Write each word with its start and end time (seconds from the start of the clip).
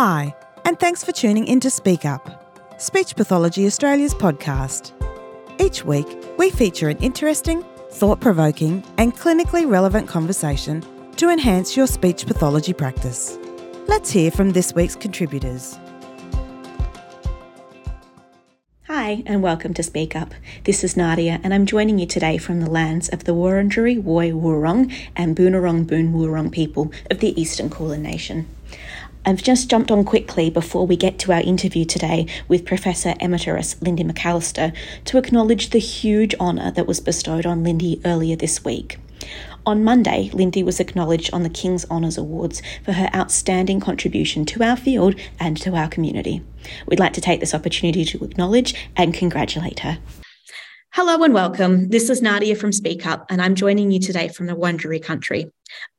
Hi, 0.00 0.32
and 0.64 0.78
thanks 0.78 1.02
for 1.02 1.10
tuning 1.10 1.48
in 1.48 1.58
to 1.58 1.70
Speak 1.70 2.04
Up, 2.04 2.80
Speech 2.80 3.16
Pathology 3.16 3.66
Australia's 3.66 4.14
podcast. 4.14 4.92
Each 5.60 5.84
week, 5.84 6.06
we 6.38 6.50
feature 6.50 6.88
an 6.88 6.98
interesting, 6.98 7.64
thought 7.90 8.20
provoking, 8.20 8.84
and 8.96 9.12
clinically 9.12 9.68
relevant 9.68 10.06
conversation 10.06 10.84
to 11.16 11.30
enhance 11.30 11.76
your 11.76 11.88
speech 11.88 12.26
pathology 12.26 12.72
practice. 12.72 13.36
Let's 13.88 14.08
hear 14.08 14.30
from 14.30 14.52
this 14.52 14.72
week's 14.72 14.94
contributors. 14.94 15.76
Hi, 18.86 19.24
and 19.26 19.42
welcome 19.42 19.74
to 19.74 19.82
Speak 19.82 20.14
Up. 20.14 20.32
This 20.62 20.84
is 20.84 20.96
Nadia, 20.96 21.40
and 21.42 21.52
I'm 21.52 21.66
joining 21.66 21.98
you 21.98 22.06
today 22.06 22.38
from 22.38 22.60
the 22.60 22.70
lands 22.70 23.08
of 23.08 23.24
the 23.24 23.32
Wurundjeri 23.34 24.00
Woi 24.00 24.30
Wurrung 24.30 24.94
and 25.16 25.36
Boonwurrung 25.36 25.88
Boon 25.88 26.12
Wurrung 26.12 26.52
people 26.52 26.92
of 27.10 27.18
the 27.18 27.38
Eastern 27.40 27.68
Kulin 27.68 28.02
Nation. 28.02 28.46
I've 29.28 29.42
just 29.42 29.68
jumped 29.68 29.90
on 29.90 30.04
quickly 30.04 30.48
before 30.48 30.86
we 30.86 30.96
get 30.96 31.18
to 31.18 31.32
our 31.32 31.42
interview 31.42 31.84
today 31.84 32.26
with 32.48 32.64
Professor 32.64 33.14
Emeritus 33.20 33.76
Lindy 33.82 34.02
McAllister 34.02 34.74
to 35.04 35.18
acknowledge 35.18 35.68
the 35.68 35.78
huge 35.78 36.34
honour 36.36 36.70
that 36.70 36.86
was 36.86 36.98
bestowed 36.98 37.44
on 37.44 37.62
Lindy 37.62 38.00
earlier 38.06 38.36
this 38.36 38.64
week. 38.64 38.98
On 39.66 39.84
Monday, 39.84 40.30
Lindy 40.32 40.62
was 40.62 40.80
acknowledged 40.80 41.28
on 41.34 41.42
the 41.42 41.50
King's 41.50 41.84
Honours 41.90 42.16
Awards 42.16 42.62
for 42.86 42.92
her 42.92 43.10
outstanding 43.14 43.80
contribution 43.80 44.46
to 44.46 44.62
our 44.62 44.76
field 44.76 45.14
and 45.38 45.58
to 45.58 45.76
our 45.76 45.90
community. 45.90 46.42
We'd 46.86 46.98
like 46.98 47.12
to 47.12 47.20
take 47.20 47.40
this 47.40 47.52
opportunity 47.52 48.06
to 48.06 48.24
acknowledge 48.24 48.74
and 48.96 49.12
congratulate 49.12 49.80
her. 49.80 49.98
Hello 50.94 51.22
and 51.22 51.34
welcome. 51.34 51.90
This 51.90 52.08
is 52.08 52.22
Nadia 52.22 52.56
from 52.56 52.72
Speak 52.72 53.04
Up, 53.04 53.26
and 53.28 53.42
I'm 53.42 53.54
joining 53.54 53.90
you 53.90 54.00
today 54.00 54.28
from 54.28 54.46
the 54.46 54.56
Wurundjeri 54.56 55.02
country. 55.02 55.50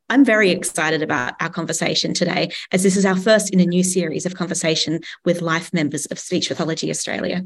I'm 0.09 0.25
very 0.25 0.49
excited 0.49 1.03
about 1.03 1.35
our 1.39 1.49
conversation 1.49 2.15
today, 2.15 2.51
as 2.71 2.81
this 2.81 2.97
is 2.97 3.05
our 3.05 3.15
first 3.15 3.51
in 3.51 3.59
a 3.59 3.65
new 3.65 3.83
series 3.83 4.25
of 4.25 4.33
conversation 4.33 5.01
with 5.23 5.43
life 5.43 5.71
members 5.71 6.07
of 6.07 6.17
Speech 6.17 6.47
Pathology 6.47 6.89
Australia. 6.89 7.45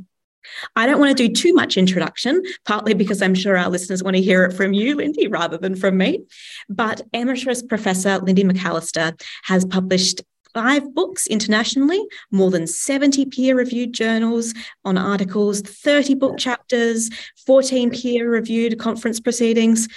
I 0.76 0.86
don't 0.86 1.00
want 1.00 1.16
to 1.18 1.28
do 1.28 1.34
too 1.34 1.54
much 1.54 1.78
introduction, 1.78 2.42
partly 2.66 2.94
because 2.94 3.22
I'm 3.22 3.36
sure 3.36 3.58
our 3.58 3.70
listeners 3.70 4.02
want 4.02 4.16
to 4.16 4.22
hear 4.22 4.46
it 4.46 4.54
from 4.54 4.72
you, 4.72 4.96
Lindy, 4.96 5.28
rather 5.28 5.58
than 5.58 5.76
from 5.76 5.98
me. 5.98 6.24
But 6.70 7.02
Emeritus 7.12 7.62
Professor 7.62 8.20
Lindy 8.20 8.44
McAllister 8.46 9.20
has 9.44 9.66
published 9.66 10.22
five 10.54 10.94
books 10.94 11.28
internationally, 11.28 12.02
more 12.32 12.52
than 12.52 12.68
70 12.68 13.26
peer 13.26 13.58
reviewed 13.58 13.94
journals 13.94 14.54
on 14.86 14.98
articles, 14.98 15.62
30 15.62 16.16
book 16.16 16.38
chapters, 16.38 17.10
14 17.46 17.90
peer 17.90 18.30
reviewed 18.30 18.80
conference 18.80 19.20
proceedings. 19.20 19.88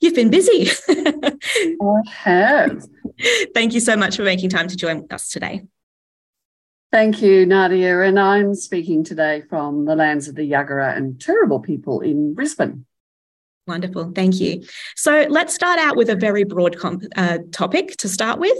You've 0.00 0.14
been 0.14 0.30
busy. 0.30 0.70
I 0.88 2.00
have. 2.10 2.86
Thank 3.54 3.74
you 3.74 3.80
so 3.80 3.96
much 3.96 4.16
for 4.16 4.22
making 4.22 4.50
time 4.50 4.68
to 4.68 4.76
join 4.76 5.06
us 5.10 5.28
today. 5.28 5.62
Thank 6.90 7.20
you, 7.20 7.44
Nadia. 7.44 8.00
And 8.00 8.18
I'm 8.18 8.54
speaking 8.54 9.04
today 9.04 9.42
from 9.50 9.84
the 9.84 9.94
lands 9.94 10.28
of 10.28 10.36
the 10.36 10.50
Yagara 10.50 10.96
and 10.96 11.16
Turrbal 11.16 11.62
people 11.62 12.00
in 12.00 12.34
Brisbane. 12.34 12.86
Wonderful. 13.66 14.12
Thank 14.14 14.40
you. 14.40 14.64
So 14.96 15.26
let's 15.28 15.54
start 15.54 15.78
out 15.78 15.96
with 15.96 16.08
a 16.08 16.16
very 16.16 16.44
broad 16.44 16.78
comp- 16.78 17.04
uh, 17.16 17.38
topic 17.52 17.96
to 17.98 18.08
start 18.08 18.40
with. 18.40 18.56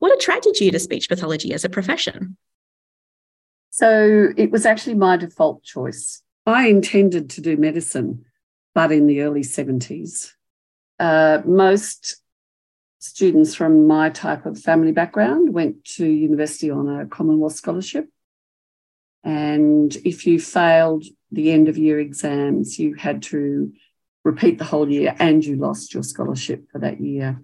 What 0.00 0.12
attracted 0.12 0.58
you 0.60 0.72
to 0.72 0.80
speech 0.80 1.08
pathology 1.08 1.52
as 1.54 1.64
a 1.64 1.68
profession? 1.68 2.36
So 3.70 4.30
it 4.36 4.50
was 4.50 4.66
actually 4.66 4.94
my 4.94 5.16
default 5.16 5.62
choice. 5.62 6.22
I 6.46 6.66
intended 6.66 7.30
to 7.30 7.40
do 7.40 7.56
medicine, 7.56 8.24
but 8.74 8.90
in 8.90 9.06
the 9.06 9.20
early 9.20 9.42
70s. 9.42 10.32
Uh, 11.00 11.40
most 11.46 12.16
students 12.98 13.54
from 13.54 13.86
my 13.86 14.10
type 14.10 14.44
of 14.44 14.60
family 14.60 14.92
background 14.92 15.54
went 15.54 15.82
to 15.82 16.06
university 16.06 16.70
on 16.70 16.86
a 16.88 17.06
Commonwealth 17.06 17.54
scholarship. 17.54 18.06
And 19.24 19.96
if 20.04 20.26
you 20.26 20.38
failed 20.38 21.04
the 21.32 21.52
end 21.52 21.68
of 21.68 21.78
year 21.78 21.98
exams, 21.98 22.78
you 22.78 22.94
had 22.94 23.22
to 23.24 23.72
repeat 24.24 24.58
the 24.58 24.64
whole 24.64 24.90
year 24.90 25.16
and 25.18 25.42
you 25.42 25.56
lost 25.56 25.94
your 25.94 26.02
scholarship 26.02 26.70
for 26.70 26.78
that 26.80 27.00
year. 27.00 27.40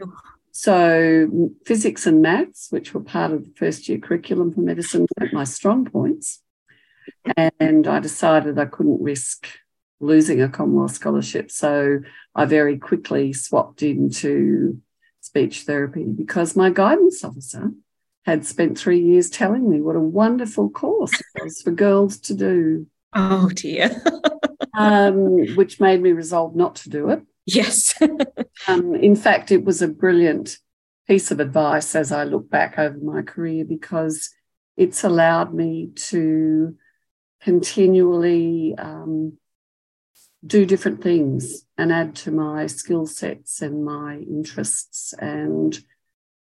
So, 0.53 1.50
physics 1.65 2.06
and 2.06 2.21
maths, 2.21 2.69
which 2.71 2.93
were 2.93 3.00
part 3.00 3.33
of 3.33 3.45
the 3.45 3.53
first 3.56 3.89
year 3.89 3.99
curriculum 3.99 4.53
for 4.53 4.61
medicine, 4.61 5.06
weren't 5.19 5.33
my 5.33 5.45
strong 5.45 5.87
points. 5.87 6.43
And 7.37 7.87
I 7.87 8.00
decided 8.00 8.59
I 8.59 8.66
couldn't 8.66 9.03
risk 9.03 9.47
losing 10.01 10.43
a 10.43 10.49
Commonwealth 10.49 10.93
scholarship. 10.93 11.51
So, 11.51 12.01
I 12.34 12.45
very 12.45 12.79
quickly 12.79 13.33
swapped 13.33 13.83
into 13.83 14.81
speech 15.21 15.62
therapy 15.62 16.05
because 16.05 16.57
my 16.57 16.71
guidance 16.71 17.25
officer 17.25 17.71
had 18.25 18.45
spent 18.45 18.79
three 18.79 19.01
years 19.01 19.31
telling 19.31 19.69
me 19.71 19.81
what 19.81 19.97
a 19.97 20.01
wonderful 20.01 20.69
course 20.69 21.12
it 21.12 21.43
was 21.43 21.62
for 21.62 21.71
girls 21.71 22.19
to 22.19 22.34
do. 22.34 22.87
Oh, 23.12 23.49
dear. 23.49 24.03
um, 24.77 25.55
which 25.55 25.81
made 25.81 26.03
me 26.03 26.13
resolve 26.13 26.55
not 26.55 26.77
to 26.77 26.91
do 26.91 27.11
it. 27.11 27.23
Yes. 27.47 27.95
um, 28.69 28.95
in 28.95 29.17
fact, 29.17 29.53
it 29.53 29.65
was 29.65 29.81
a 29.81 29.89
brilliant 29.89 30.59
piece 31.07 31.31
of 31.31 31.39
advice 31.39 31.95
as 31.95 32.11
I 32.11 32.25
look 32.25 32.51
back 32.51 32.78
over 32.78 32.99
my 32.99 33.23
career 33.23 33.65
because 33.65 34.31
it's 34.77 35.05
allowed 35.05 35.55
me 35.55 35.91
to 35.95 36.75
continually 37.41 38.75
um, 38.77 39.39
do 40.47 40.67
different 40.67 41.03
things 41.03 41.65
and 41.79 41.93
add 41.93 42.15
to 42.15 42.31
my 42.31 42.67
skill 42.67 43.07
sets 43.07 43.62
and 43.62 43.84
my 43.84 44.17
interests. 44.17 45.12
And 45.19 45.79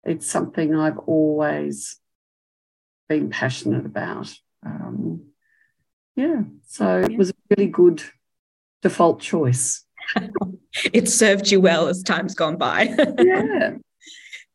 it's 0.05 0.27
something 0.27 0.75
I've 0.75 0.99
always 0.99 1.99
been 3.09 3.31
passionate 3.31 3.85
about. 3.85 4.35
Um, 4.65 5.27
yeah, 6.17 6.43
so 6.67 6.99
it 6.99 7.17
was 7.17 7.31
a 7.31 7.35
really 7.51 7.71
good 7.71 8.03
default 8.83 9.21
choice. 9.21 9.85
it 10.93 11.09
served 11.09 11.51
you 11.51 11.61
well 11.61 11.89
as 11.89 12.03
time's 12.03 12.35
gone 12.35 12.57
by. 12.57 12.83
yeah. 13.19 13.77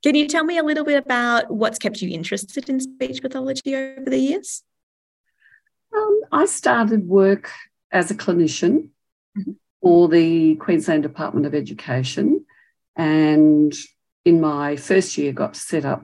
Can 0.03 0.15
you 0.15 0.27
tell 0.27 0.43
me 0.43 0.57
a 0.57 0.63
little 0.63 0.83
bit 0.83 1.03
about 1.03 1.49
what's 1.49 1.79
kept 1.79 2.01
you 2.01 2.09
interested 2.11 2.69
in 2.69 2.79
speech 2.79 3.21
pathology 3.21 3.75
over 3.75 4.09
the 4.09 4.19
years? 4.19 4.61
Um, 5.95 6.21
I 6.31 6.45
started 6.45 7.07
work 7.07 7.51
as 7.91 8.11
a 8.11 8.15
clinician. 8.15 8.89
For 9.81 10.07
the 10.07 10.55
Queensland 10.55 11.03
Department 11.03 11.45
of 11.45 11.53
Education, 11.53 12.45
and 12.95 13.73
in 14.23 14.41
my 14.41 14.75
first 14.75 15.17
year, 15.17 15.31
got 15.31 15.55
set 15.55 15.85
up 15.85 16.03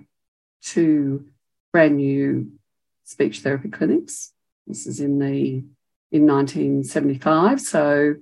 two 0.61 1.27
brand 1.71 1.97
new 1.97 2.51
speech 3.03 3.39
therapy 3.39 3.69
clinics. 3.69 4.33
This 4.67 4.85
is 4.85 4.99
in 4.99 5.19
the 5.19 5.63
in 6.11 6.27
1975, 6.27 7.61
so 7.61 8.15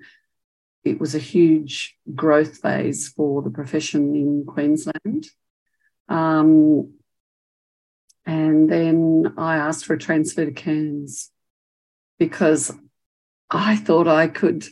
it 0.84 1.00
was 1.00 1.16
a 1.16 1.20
huge 1.20 1.98
growth 2.16 2.60
phase 2.60 3.10
for 3.10 3.42
the 3.42 3.50
profession 3.50 4.16
in 4.16 4.46
Queensland. 4.46 5.28
Um, 6.08 6.94
and 8.26 8.70
then 8.70 9.34
I 9.38 9.58
asked 9.58 9.86
for 9.86 9.94
a 9.94 10.00
transfer 10.00 10.46
to 10.46 10.52
Cairns 10.52 11.32
because 12.20 12.72
I 13.50 13.76
thought 13.76 14.08
I 14.08 14.28
could 14.28 14.68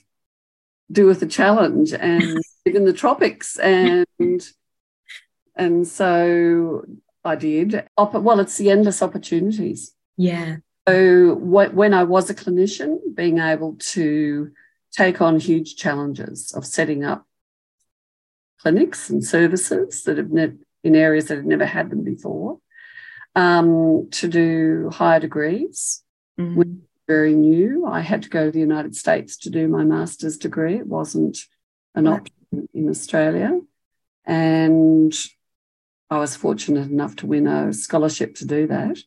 do 0.91 1.05
with 1.05 1.19
the 1.19 1.27
challenge 1.27 1.93
and 1.93 2.23
live 2.65 2.75
in 2.75 2.85
the 2.85 2.93
tropics. 2.93 3.57
And 3.57 4.05
and 5.55 5.87
so 5.87 6.85
I 7.23 7.35
did. 7.35 7.87
Well, 7.97 8.39
it's 8.39 8.57
the 8.57 8.71
endless 8.71 9.01
opportunities. 9.01 9.93
Yeah. 10.15 10.57
So 10.87 11.35
when 11.35 11.93
I 11.93 12.03
was 12.03 12.29
a 12.29 12.35
clinician, 12.35 12.99
being 13.13 13.39
able 13.39 13.75
to 13.91 14.51
take 14.91 15.21
on 15.21 15.39
huge 15.39 15.75
challenges 15.75 16.53
of 16.53 16.65
setting 16.65 17.03
up 17.03 17.27
clinics 18.61 19.09
and 19.09 19.23
services 19.23 20.03
that 20.03 20.17
have 20.17 20.31
ne- 20.31 20.57
in 20.83 20.95
areas 20.95 21.25
that 21.25 21.35
have 21.35 21.45
never 21.45 21.65
had 21.65 21.89
them 21.89 22.03
before, 22.03 22.59
um, 23.35 24.07
to 24.11 24.27
do 24.27 24.89
higher 24.91 25.19
degrees, 25.19 26.03
mm-hmm. 26.39 26.55
which 26.55 26.69
very 27.07 27.33
new. 27.33 27.85
I 27.85 28.01
had 28.01 28.23
to 28.23 28.29
go 28.29 28.45
to 28.45 28.51
the 28.51 28.59
United 28.59 28.95
States 28.95 29.37
to 29.37 29.49
do 29.49 29.67
my 29.67 29.83
master's 29.83 30.37
degree. 30.37 30.75
It 30.75 30.87
wasn't 30.87 31.39
an 31.95 32.07
option 32.07 32.67
in 32.73 32.89
Australia. 32.89 33.59
And 34.25 35.13
I 36.09 36.19
was 36.19 36.35
fortunate 36.35 36.89
enough 36.89 37.15
to 37.17 37.27
win 37.27 37.47
a 37.47 37.73
scholarship 37.73 38.35
to 38.35 38.45
do 38.45 38.67
that. 38.67 38.97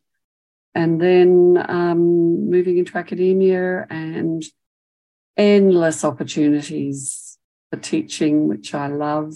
And 0.74 1.00
then 1.00 1.64
um, 1.68 2.48
moving 2.50 2.78
into 2.78 2.96
academia 2.96 3.86
and 3.90 4.42
endless 5.36 6.04
opportunities 6.04 7.38
for 7.70 7.78
teaching, 7.78 8.48
which 8.48 8.74
I 8.74 8.86
love, 8.88 9.34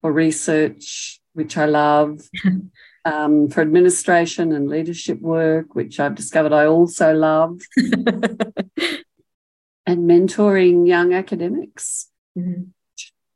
for 0.00 0.12
research, 0.12 1.20
which 1.32 1.56
I 1.56 1.66
love, 1.66 2.28
um, 3.04 3.48
for 3.48 3.60
administration 3.60 4.52
and 4.52 4.68
leadership 4.68 5.20
work, 5.20 5.74
which 5.74 6.00
I've 6.00 6.14
discovered 6.14 6.52
I 6.52 6.66
also 6.66 7.12
love, 7.14 7.60
and 7.76 8.98
mentoring 9.86 10.86
young 10.86 11.12
academics. 11.12 12.08
Mm-hmm. 12.36 12.62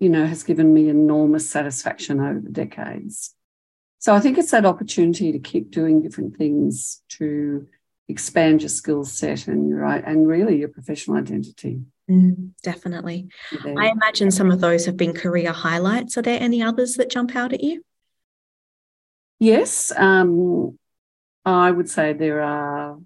You 0.00 0.09
know, 0.11 0.26
has 0.26 0.44
given 0.44 0.73
me 0.73 0.88
enormous 0.88 1.50
satisfaction 1.50 2.20
over 2.20 2.38
the 2.38 2.50
decades. 2.50 3.35
so 3.99 4.15
I 4.15 4.20
think 4.20 4.38
it's 4.38 4.53
that 4.53 4.65
opportunity 4.65 5.32
to 5.32 5.41
keep 5.41 5.73
doing 5.73 6.03
different 6.03 6.37
things 6.37 7.03
to 7.19 7.67
expand 8.06 8.62
your 8.62 8.69
skill 8.69 9.05
set 9.05 9.49
and 9.49 9.69
your 9.69 9.85
and 9.85 10.29
really 10.29 10.59
your 10.59 10.69
professional 10.69 11.17
identity. 11.17 11.81
Mm, 12.09 12.53
definitely. 12.62 13.29
Yeah. 13.65 13.75
I 13.76 13.88
imagine 13.88 14.31
some 14.31 14.50
of 14.50 14.61
those 14.61 14.87
have 14.87 14.97
been 14.97 15.12
career 15.12 15.53
highlights. 15.53 16.17
Are 16.17 16.23
there 16.23 16.41
any 16.41 16.62
others 16.62 16.94
that 16.94 17.11
jump 17.11 17.37
out 17.37 17.53
at 17.53 17.62
you? 17.62 17.82
Yes, 19.38 19.93
um, 19.96 20.79
I 21.44 21.70
would 21.70 21.88
say 21.88 22.12
there 22.12 22.43
are 22.43 22.99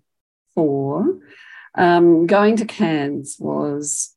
four. 0.55 1.19
Um, 1.75 2.27
going 2.27 2.57
to 2.57 2.65
Cairns 2.65 3.37
was 3.39 4.15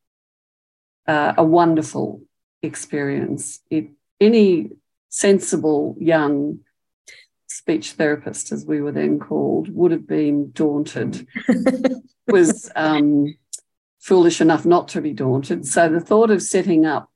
uh, 1.08 1.34
a 1.38 1.44
wonderful 1.44 2.22
experience. 2.62 3.60
It, 3.70 3.90
any 4.20 4.72
sensible 5.10 5.96
young 6.00 6.60
speech 7.48 7.94
therapist, 7.94 8.52
as 8.52 8.66
we 8.66 8.82
were 8.82 8.92
then 8.92 9.20
called, 9.20 9.70
would 9.70 9.92
have 9.92 10.08
been 10.08 10.52
daunted, 10.52 11.28
was 12.28 12.70
um, 12.76 13.36
foolish 14.00 14.42
enough 14.42 14.66
not 14.66 14.90
to 14.90 15.02
be 15.02 15.14
daunted. 15.14 15.66
So 15.66 15.90
the 15.90 16.00
thought 16.00 16.32
of 16.32 16.42
setting 16.42 16.86
up 16.86 17.10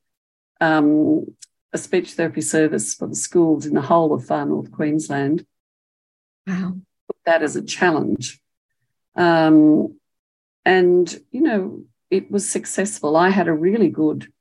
um, 0.62 1.26
a 1.74 1.78
speech 1.78 2.14
therapy 2.14 2.42
service 2.42 2.94
for 2.94 3.08
the 3.08 3.16
schools 3.16 3.66
in 3.66 3.74
the 3.74 3.82
whole 3.82 4.14
of 4.14 4.26
far 4.26 4.46
north 4.46 4.72
Queensland, 4.72 5.46
wow, 6.48 6.76
that 7.26 7.44
as 7.44 7.56
a 7.56 7.64
challenge. 7.64 8.40
Um, 9.16 10.00
and, 10.66 11.20
you 11.32 11.42
know, 11.42 11.84
it 12.10 12.32
was 12.32 12.50
successful. 12.50 13.16
I 13.16 13.30
had 13.30 13.48
a 13.48 13.54
really 13.54 13.90
good 13.90 14.32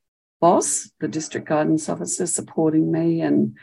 boss, 0.41 0.91
the 1.01 1.09
district 1.09 1.49
guidance 1.49 1.89
officer, 1.89 2.27
supporting 2.27 2.91
me 2.91 3.21
and 3.21 3.57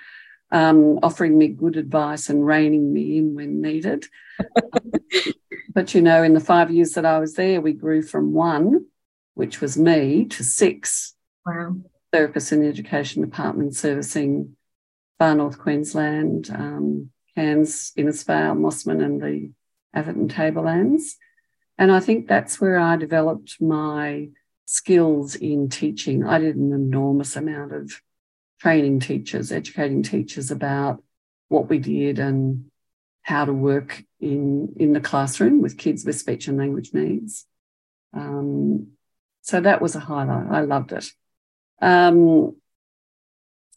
um, 0.51 0.99
offering 1.01 1.37
me 1.37 1.47
good 1.47 1.77
advice 1.77 2.29
and 2.29 2.45
reining 2.45 2.93
me 2.93 3.17
in 3.17 3.35
when 3.35 3.61
needed. 3.61 4.05
but, 5.73 5.93
you 5.93 6.01
know, 6.01 6.21
in 6.23 6.33
the 6.33 6.39
five 6.39 6.71
years 6.71 6.91
that 6.93 7.05
I 7.05 7.19
was 7.19 7.33
there, 7.33 7.61
we 7.61 7.73
grew 7.73 8.01
from 8.01 8.33
one, 8.33 8.85
which 9.33 9.61
was 9.61 9.77
me, 9.77 10.25
to 10.25 10.43
six 10.43 11.15
wow. 11.45 11.75
Therapists 12.15 12.51
in 12.51 12.61
the 12.61 12.67
education 12.67 13.21
department 13.21 13.75
servicing 13.75 14.55
far 15.19 15.35
north 15.35 15.59
Queensland, 15.59 16.49
um, 16.49 17.09
Cairns, 17.35 17.91
Innisfail, 17.97 18.57
Mossman, 18.57 19.03
and 19.03 19.21
the 19.21 19.51
Atherton 19.93 20.29
Tablelands. 20.29 21.17
And 21.77 21.91
I 21.91 21.99
think 21.99 22.27
that's 22.27 22.61
where 22.61 22.79
I 22.79 22.95
developed 22.95 23.61
my 23.61 24.29
skills 24.65 25.35
in 25.35 25.69
teaching. 25.69 26.25
I 26.25 26.39
did 26.39 26.55
an 26.55 26.71
enormous 26.71 27.35
amount 27.35 27.73
of 27.73 27.91
training 28.61 29.01
teachers, 29.01 29.51
educating 29.51 30.01
teachers 30.01 30.51
about 30.51 31.03
what 31.49 31.69
we 31.69 31.79
did 31.79 32.19
and 32.19 32.65
how 33.23 33.43
to 33.43 33.53
work 33.53 34.03
in, 34.21 34.73
in 34.77 34.93
the 34.93 35.01
classroom 35.01 35.61
with 35.61 35.77
kids 35.77 36.05
with 36.05 36.17
speech 36.17 36.47
and 36.47 36.57
language 36.57 36.93
needs. 36.93 37.45
Um, 38.13 38.91
so 39.41 39.59
that 39.59 39.81
was 39.81 39.95
a 39.95 39.99
highlight. 39.99 40.47
I 40.49 40.61
loved 40.61 40.93
it. 40.93 41.11
Um, 41.81 42.55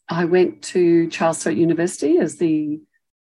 I 0.09 0.25
went 0.25 0.62
to 0.62 1.09
Charles 1.11 1.39
Sturt 1.39 1.56
University 1.56 2.19
as 2.19 2.37
the 2.37 2.81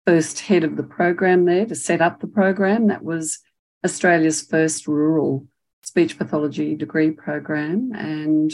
first 0.06 0.42
head 0.42 0.64
of 0.64 0.75
the 0.75 0.84
program 0.84 1.46
there 1.46 1.66
to 1.66 1.75
set 1.75 2.02
up 2.02 2.20
the 2.20 2.28
program. 2.28 2.88
That 2.88 3.04
was 3.04 3.40
Australia's 3.86 4.42
first 4.42 4.88
rural 4.88 5.48
speech 5.84 6.18
pathology 6.18 6.75
degree 6.75 7.12
program. 7.12 7.92
And 7.94 8.52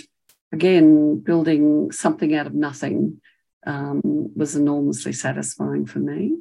again, 0.52 1.20
building 1.20 1.92
something 1.92 2.36
out 2.36 2.48
of 2.48 2.54
nothing 2.54 3.22
um, 3.66 4.02
was 4.36 4.56
enormously 4.56 5.14
satisfying 5.14 5.86
for 5.86 6.00
me. 6.00 6.38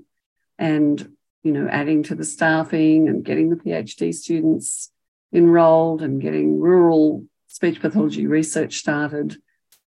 And, 0.58 1.14
you 1.42 1.52
know, 1.52 1.68
adding 1.68 2.02
to 2.04 2.14
the 2.14 2.24
staffing 2.24 3.08
and 3.08 3.24
getting 3.24 3.50
the 3.50 3.56
PhD 3.56 4.14
students 4.14 4.90
enrolled 5.32 6.02
and 6.02 6.20
getting 6.20 6.58
rural 6.58 7.24
speech 7.48 7.80
pathology 7.80 8.26
research 8.26 8.76
started 8.76 9.36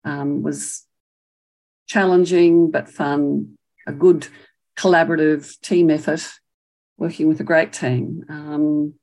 um, 0.04 0.42
was 0.42 0.86
challenging 1.86 2.70
but 2.70 2.88
fun, 2.88 3.56
a 3.86 3.92
good 3.92 4.28
collaborative 4.76 5.60
team 5.60 5.90
effort, 5.90 6.26
working 6.96 7.28
with 7.28 7.40
a 7.40 7.44
great 7.44 7.72
team. 7.72 8.24
Um, 8.28 8.94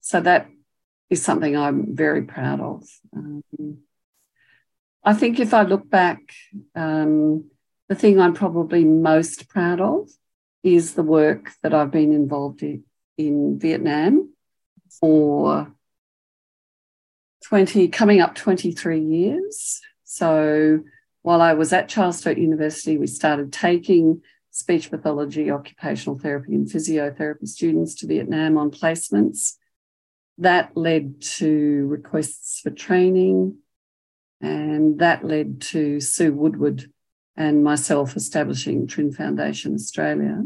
so 0.00 0.20
that 0.20 0.48
is 1.10 1.22
something 1.22 1.56
I'm 1.56 1.94
very 1.94 2.22
proud 2.22 2.60
of. 2.60 2.84
Um, 3.14 3.78
I 5.04 5.14
think 5.14 5.38
if 5.38 5.54
I 5.54 5.62
look 5.62 5.88
back, 5.88 6.20
um, 6.74 7.50
the 7.88 7.94
thing 7.94 8.20
I'm 8.20 8.34
probably 8.34 8.84
most 8.84 9.48
proud 9.48 9.80
of 9.80 10.08
is 10.64 10.94
the 10.94 11.04
work 11.04 11.52
that 11.62 11.72
I've 11.72 11.92
been 11.92 12.12
involved 12.12 12.62
in 12.62 12.84
in 13.18 13.58
Vietnam 13.58 14.32
for 15.00 15.72
20, 17.44 17.88
coming 17.88 18.20
up 18.20 18.34
23 18.34 19.00
years. 19.00 19.80
So 20.06 20.84
while 21.22 21.42
I 21.42 21.54
was 21.54 21.72
at 21.72 21.88
Charles 21.88 22.18
Sturt 22.18 22.38
University, 22.38 22.96
we 22.96 23.08
started 23.08 23.52
taking 23.52 24.22
speech 24.52 24.88
pathology, 24.88 25.50
occupational 25.50 26.18
therapy, 26.18 26.54
and 26.54 26.66
physiotherapy 26.66 27.46
students 27.46 27.96
to 27.96 28.06
Vietnam 28.06 28.56
on 28.56 28.70
placements. 28.70 29.56
That 30.38 30.76
led 30.76 31.20
to 31.38 31.86
requests 31.88 32.60
for 32.60 32.70
training, 32.70 33.58
and 34.40 35.00
that 35.00 35.24
led 35.24 35.60
to 35.72 36.00
Sue 36.00 36.32
Woodward 36.32 36.88
and 37.36 37.64
myself 37.64 38.16
establishing 38.16 38.86
Trinh 38.86 39.14
Foundation 39.14 39.74
Australia 39.74 40.44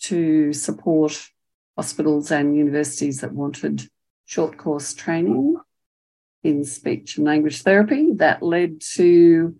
to 0.00 0.52
support 0.52 1.30
hospitals 1.76 2.32
and 2.32 2.56
universities 2.56 3.20
that 3.20 3.32
wanted 3.32 3.88
short 4.24 4.58
course 4.58 4.94
training 4.94 5.56
in 6.44 6.64
speech 6.64 7.16
and 7.16 7.26
language 7.26 7.62
therapy. 7.62 8.12
That 8.14 8.42
led 8.42 8.80
to 8.94 9.56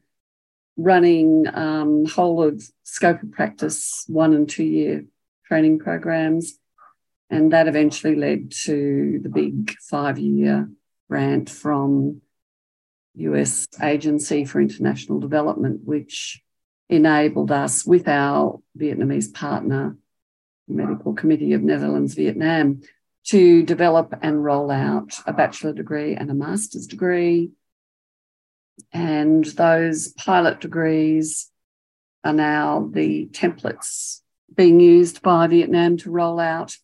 running 0.76 1.46
um, 1.52 2.04
whole 2.04 2.42
of 2.42 2.62
scope 2.84 3.22
of 3.22 3.32
practice 3.32 4.04
one 4.06 4.34
and 4.34 4.48
two 4.48 4.64
year 4.64 5.04
training 5.46 5.78
programs 5.78 6.58
and 7.30 7.52
that 7.52 7.68
eventually 7.68 8.14
led 8.14 8.50
to 8.50 9.18
the 9.22 9.28
big 9.28 9.74
five 9.80 10.18
year 10.18 10.70
grant 11.08 11.50
from 11.50 12.20
US 13.16 13.66
Agency 13.82 14.44
for 14.44 14.60
International 14.60 15.20
Development, 15.20 15.80
which 15.84 16.42
enabled 16.88 17.50
us 17.50 17.84
with 17.84 18.08
our 18.08 18.60
Vietnamese 18.78 19.32
partner, 19.32 19.96
Medical 20.68 21.14
Committee 21.14 21.52
of 21.54 21.62
Netherlands 21.62 22.14
Vietnam, 22.14 22.82
to 23.26 23.62
develop 23.62 24.14
and 24.22 24.44
roll 24.44 24.70
out 24.70 25.18
a 25.26 25.32
bachelor 25.32 25.72
degree 25.72 26.14
and 26.14 26.30
a 26.30 26.34
master's 26.34 26.86
degree. 26.86 27.50
And 28.92 29.44
those 29.44 30.08
pilot 30.08 30.60
degrees 30.60 31.50
are 32.22 32.32
now 32.32 32.90
the 32.92 33.26
templates 33.32 34.20
being 34.54 34.80
used 34.80 35.22
by 35.22 35.46
Vietnam 35.46 35.96
to 35.98 36.10
roll 36.10 36.38
out 36.38 36.76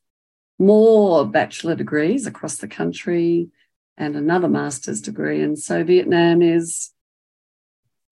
more 0.59 1.27
bachelor 1.27 1.75
degrees 1.75 2.27
across 2.27 2.57
the 2.57 2.69
country 2.69 3.49
and 3.97 4.17
another 4.17 4.49
master's 4.49 5.01
degree. 5.01 5.43
And 5.43 5.59
so 5.59 5.85
Vietnam 5.85 6.43
is, 6.43 6.91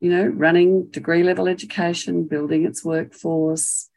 you 0.00 0.10
know, 0.10 0.26
running 0.26 0.86
degree 0.90 1.22
level 1.22 1.48
education, 1.48 2.24
building 2.24 2.64
its 2.64 2.84
workforce, 2.84 3.88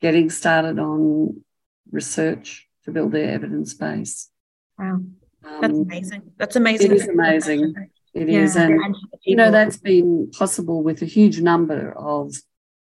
getting 0.00 0.30
started 0.30 0.78
on 0.78 1.42
research 1.90 2.63
to 2.84 2.90
build 2.90 3.12
their 3.12 3.30
evidence 3.30 3.74
base. 3.74 4.30
Wow. 4.78 5.00
That's 5.42 5.74
um, 5.74 5.82
amazing. 5.82 6.22
That's 6.38 6.56
amazing. 6.56 6.90
It 6.90 6.96
is 6.96 7.08
amazing. 7.08 7.74
It 8.14 8.28
yeah. 8.28 8.40
is, 8.40 8.56
And, 8.56 8.96
you 9.22 9.36
know, 9.36 9.50
that's 9.50 9.76
been 9.76 10.30
possible 10.30 10.82
with 10.82 11.02
a 11.02 11.06
huge 11.06 11.40
number 11.40 11.92
of 11.96 12.34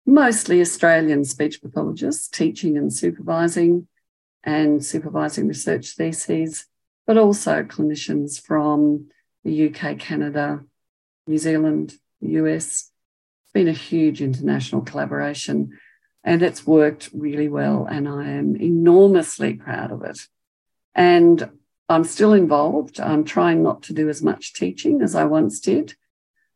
mostly 0.07 0.61
Australian 0.61 1.25
speech 1.25 1.63
pathologists 1.63 2.29
teaching 2.29 2.77
and 2.77 2.93
supervising 2.93 3.89
and 4.43 4.85
supervising 4.85 5.49
research 5.49 5.97
theses, 5.97 6.67
but 7.07 7.17
also 7.17 7.63
clinicians 7.63 8.41
from 8.41 9.09
the 9.45 9.69
UK, 9.69 9.99
Canada, 9.99 10.63
New 11.27 11.39
Zealand, 11.39 11.95
US. 12.21 12.91
It's 13.45 13.53
been 13.53 13.69
a 13.69 13.73
huge 13.73 14.21
international 14.21 14.83
collaboration 14.83 15.79
and 16.25 16.43
it's 16.43 16.67
worked 16.67 17.11
really 17.13 17.49
well. 17.49 17.87
And 17.89 18.09
I 18.09 18.25
am 18.31 18.57
enormously 18.57 19.55
proud 19.55 19.93
of 19.93 20.03
it. 20.03 20.19
And 20.95 21.51
I'm 21.89 22.05
still 22.05 22.33
involved. 22.33 22.99
I'm 22.99 23.25
trying 23.25 23.63
not 23.63 23.83
to 23.85 23.93
do 23.93 24.09
as 24.09 24.23
much 24.23 24.55
teaching 24.55 25.03
as 25.03 25.15
I 25.15 25.25
once 25.25 25.61
did, 25.61 25.95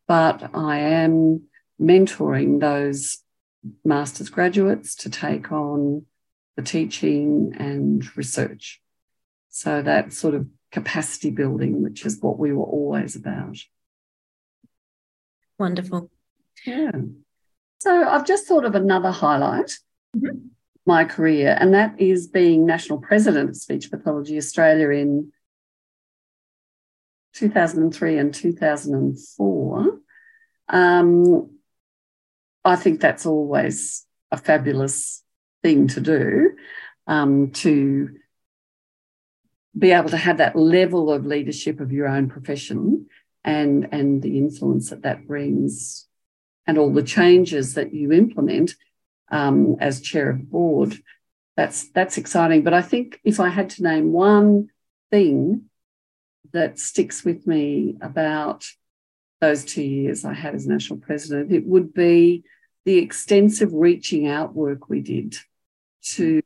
but 0.07 0.51
I 0.55 0.79
am 0.79 1.43
mentoring 1.81 2.61
those 2.61 3.19
master's 3.85 4.31
graduates 4.31 4.95
to 4.97 5.11
take 5.11 5.53
on 5.53 6.07
the 6.57 6.63
teaching 6.63 7.55
and 7.59 8.05
research. 8.17 8.81
So 9.51 9.83
that 9.83 10.13
sort 10.13 10.35
of 10.35 10.47
capacity 10.73 11.31
building, 11.31 11.83
which 11.83 12.07
is 12.07 12.21
what 12.21 12.39
we 12.39 12.53
were 12.53 12.65
always 12.65 13.17
about. 13.17 13.59
Wonderful. 15.59 16.11
Yeah. 16.65 16.93
So 17.79 18.09
I've 18.09 18.27
just 18.27 18.47
thought 18.47 18.65
of 18.65 18.75
another 18.75 19.11
highlight. 19.11 19.79
my 20.87 21.05
career, 21.05 21.55
and 21.61 21.75
that 21.75 22.01
is 22.01 22.27
being 22.27 22.65
national 22.65 22.99
president 22.99 23.51
of 23.51 23.57
Speech 23.57 23.91
Pathology 23.91 24.39
Australia 24.39 24.89
in 24.89 25.31
2003 27.35 28.17
and 28.17 28.35
2004. 28.35 30.01
Um, 30.71 31.51
I 32.65 32.77
think 32.77 33.01
that's 33.01 33.27
always 33.27 34.07
a 34.31 34.39
fabulous 34.39 35.23
thing 35.63 35.89
to 35.89 36.01
do 36.01 36.53
um, 37.07 37.51
to 37.51 38.17
be 39.79 39.93
able 39.93 40.09
to 40.09 40.17
have 40.17 40.39
that 40.39 40.57
level 40.57 41.13
of 41.13 41.27
leadership 41.27 41.81
of 41.81 41.93
your 41.93 42.09
own 42.09 42.29
profession 42.29 43.07
and 43.45 43.89
and 43.93 44.23
the 44.23 44.37
influence 44.39 44.91
that 44.91 45.03
that 45.03 45.27
brings 45.27 46.08
and 46.69 46.79
all 46.79 46.93
the 46.93 47.03
changes 47.03 47.75
that 47.75 47.93
you 47.93 48.13
implement 48.13 48.77
um, 49.33 49.77
as 49.81 50.01
chair 50.01 50.31
of 50.31 50.39
the 50.39 50.45
board 50.45 50.97
that's 51.57 51.91
that's 51.91 52.17
exciting 52.17 52.63
but 52.63 52.73
i 52.73 52.81
think 52.81 53.21
if 53.25 53.41
i 53.41 53.49
had 53.49 53.71
to 53.71 53.83
name 53.83 54.13
one 54.13 54.69
thing 55.11 55.63
that 56.53 56.79
sticks 56.79 57.25
with 57.25 57.45
me 57.49 57.97
about 58.01 58.65
those 59.41 59.65
two 59.65 59.83
years 59.83 60.25
i 60.25 60.33
had 60.33 60.55
as 60.55 60.69
national 60.69 61.01
president 61.01 61.51
it 61.51 61.67
would 61.67 61.93
be 61.93 62.45
the 62.85 62.99
extensive 62.99 63.73
reaching 63.73 64.29
out 64.29 64.55
work 64.55 64.89
we 64.89 65.01
did 65.01 65.37
to 66.03 66.41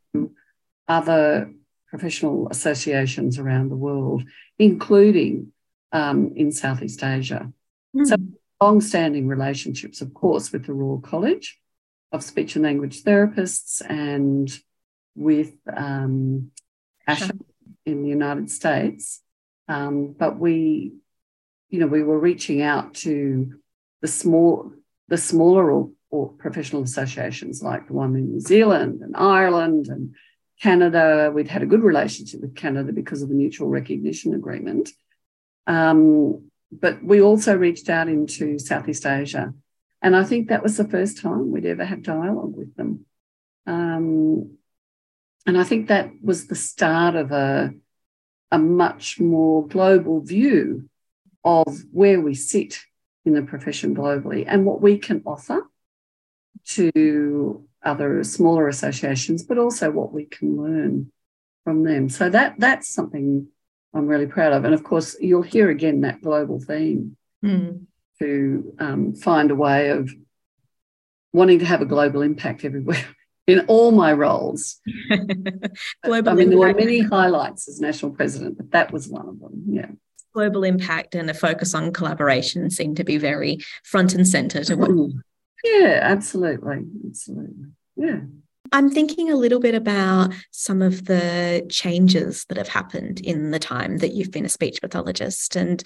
other 0.88 1.52
professional 1.92 2.48
associations 2.50 3.38
around 3.38 3.68
the 3.68 3.76
world, 3.76 4.24
including 4.58 5.52
um, 5.92 6.32
in 6.34 6.50
Southeast 6.50 7.04
Asia. 7.04 7.52
Mm. 7.94 8.06
So, 8.06 8.16
long 8.62 8.80
standing 8.80 9.26
relationships, 9.26 10.00
of 10.00 10.14
course, 10.14 10.52
with 10.52 10.66
the 10.66 10.72
Royal 10.72 11.00
College 11.00 11.58
of 12.12 12.22
Speech 12.22 12.54
and 12.54 12.64
Language 12.64 13.02
Therapists 13.02 13.82
and 13.88 14.48
with 15.16 15.52
um, 15.74 16.52
ASHA 17.08 17.38
in 17.84 18.02
the 18.02 18.08
United 18.08 18.50
States. 18.50 19.20
Um, 19.66 20.14
but 20.16 20.38
we, 20.38 20.92
you 21.70 21.80
know, 21.80 21.88
we 21.88 22.04
were 22.04 22.18
reaching 22.18 22.62
out 22.62 22.94
to 23.06 23.58
the 24.00 24.08
small, 24.08 24.72
the 25.08 25.16
smaller 25.16 25.70
or, 25.72 25.90
or 26.10 26.28
professional 26.28 26.82
associations 26.82 27.62
like 27.62 27.88
the 27.88 27.94
one 27.94 28.14
in 28.14 28.30
New 28.30 28.40
Zealand 28.40 29.00
and 29.00 29.16
Ireland 29.16 29.88
and 29.88 30.14
Canada, 30.60 31.32
we'd 31.34 31.48
had 31.48 31.62
a 31.62 31.66
good 31.66 31.82
relationship 31.82 32.40
with 32.40 32.54
Canada 32.54 32.92
because 32.92 33.22
of 33.22 33.28
the 33.28 33.34
mutual 33.34 33.68
recognition 33.68 34.32
agreement. 34.34 34.90
Um, 35.66 36.51
but 36.72 37.02
we 37.02 37.20
also 37.20 37.56
reached 37.56 37.88
out 37.90 38.08
into 38.08 38.58
Southeast 38.58 39.04
Asia. 39.06 39.52
And 40.00 40.16
I 40.16 40.24
think 40.24 40.48
that 40.48 40.62
was 40.62 40.76
the 40.76 40.88
first 40.88 41.20
time 41.20 41.50
we'd 41.50 41.66
ever 41.66 41.84
had 41.84 42.02
dialogue 42.02 42.56
with 42.56 42.74
them. 42.76 43.04
Um, 43.66 44.56
and 45.46 45.58
I 45.58 45.64
think 45.64 45.88
that 45.88 46.10
was 46.22 46.46
the 46.46 46.56
start 46.56 47.14
of 47.14 47.30
a, 47.30 47.72
a 48.50 48.58
much 48.58 49.20
more 49.20 49.66
global 49.66 50.20
view 50.20 50.88
of 51.44 51.78
where 51.92 52.20
we 52.20 52.34
sit 52.34 52.80
in 53.24 53.34
the 53.34 53.42
profession 53.42 53.94
globally 53.94 54.44
and 54.46 54.64
what 54.64 54.80
we 54.80 54.98
can 54.98 55.22
offer 55.26 55.68
to 56.64 57.66
other 57.84 58.24
smaller 58.24 58.68
associations, 58.68 59.42
but 59.42 59.58
also 59.58 59.90
what 59.90 60.12
we 60.12 60.24
can 60.24 60.56
learn 60.56 61.12
from 61.64 61.84
them. 61.84 62.08
So 62.08 62.28
that 62.30 62.54
that's 62.58 62.88
something 62.88 63.48
I'm 63.94 64.06
really 64.06 64.26
proud 64.26 64.52
of. 64.52 64.64
And 64.64 64.74
of 64.74 64.84
course, 64.84 65.16
you'll 65.20 65.42
hear 65.42 65.70
again 65.70 66.00
that 66.02 66.22
global 66.22 66.60
theme 66.60 67.16
mm. 67.44 67.84
to 68.20 68.74
um, 68.78 69.14
find 69.14 69.50
a 69.50 69.54
way 69.54 69.90
of 69.90 70.10
wanting 71.32 71.58
to 71.60 71.64
have 71.64 71.82
a 71.82 71.86
global 71.86 72.22
impact 72.22 72.64
everywhere 72.64 73.04
in 73.46 73.60
all 73.66 73.90
my 73.90 74.12
roles. 74.12 74.80
global 76.04 76.30
I 76.30 76.34
mean, 76.34 76.44
impact. 76.44 76.50
there 76.50 76.58
were 76.58 76.74
many 76.74 77.00
highlights 77.00 77.68
as 77.68 77.80
national 77.80 78.12
president, 78.12 78.56
but 78.56 78.70
that 78.72 78.92
was 78.92 79.08
one 79.08 79.28
of 79.28 79.40
them. 79.40 79.64
Yeah. 79.68 79.90
Global 80.32 80.64
impact 80.64 81.14
and 81.14 81.28
a 81.28 81.34
focus 81.34 81.74
on 81.74 81.92
collaboration 81.92 82.70
seem 82.70 82.94
to 82.94 83.04
be 83.04 83.18
very 83.18 83.58
front 83.84 84.14
and 84.14 84.26
center 84.26 84.64
to 84.64 84.76
what 84.76 84.90
mm. 84.90 85.12
Yeah, 85.64 86.00
absolutely. 86.02 86.84
Absolutely. 87.08 87.66
Yeah. 87.96 88.20
I'm 88.72 88.88
thinking 88.90 89.30
a 89.30 89.36
little 89.36 89.60
bit 89.60 89.74
about 89.74 90.32
some 90.50 90.80
of 90.80 91.04
the 91.04 91.66
changes 91.68 92.46
that 92.46 92.56
have 92.56 92.68
happened 92.68 93.20
in 93.20 93.50
the 93.50 93.58
time 93.58 93.98
that 93.98 94.14
you've 94.14 94.30
been 94.30 94.46
a 94.46 94.48
speech 94.48 94.80
pathologist. 94.80 95.56
And 95.56 95.82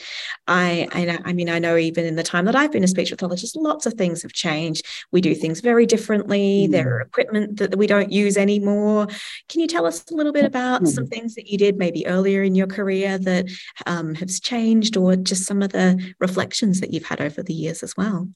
I, 0.47 0.87
I, 0.93 1.19
I, 1.25 1.33
mean, 1.33 1.51
I 1.51 1.59
know 1.59 1.77
even 1.77 2.05
in 2.05 2.15
the 2.15 2.23
time 2.23 2.45
that 2.45 2.55
I've 2.55 2.71
been 2.71 2.85
a 2.85 2.89
speech 2.89 3.11
pathologist, 3.11 3.57
lots 3.57 3.87
of 3.87 3.95
things 3.95 4.23
have 4.23 4.33
changed. 4.33 4.87
We 5.11 5.21
do 5.21 5.35
things 5.35 5.61
very 5.61 5.85
differently. 5.85 6.69
Mm. 6.69 6.71
There 6.71 6.97
are 6.97 7.01
equipment 7.01 7.57
that 7.59 7.77
we 7.77 7.89
don't 7.89 8.13
use 8.13 8.37
anymore. 8.37 9.09
Can 9.49 9.61
you 9.61 9.67
tell 9.67 9.85
us 9.85 10.09
a 10.09 10.15
little 10.15 10.33
bit 10.33 10.45
about 10.45 10.83
mm. 10.83 10.89
some 10.89 11.09
things 11.09 11.35
that 11.35 11.49
you 11.49 11.59
did 11.59 11.79
maybe 11.79 12.07
earlier 12.07 12.45
in 12.45 12.55
your 12.55 12.69
career 12.69 13.19
that 13.19 13.47
um, 13.87 14.15
has 14.15 14.39
changed, 14.39 14.97
or 14.97 15.17
just 15.17 15.45
some 15.45 15.61
of 15.61 15.73
the 15.73 16.15
reflections 16.21 16.81
that 16.81 16.93
you've 16.93 17.07
had 17.07 17.21
over 17.21 17.43
the 17.43 17.55
years 17.55 17.83
as 17.83 17.97
well? 17.97 18.29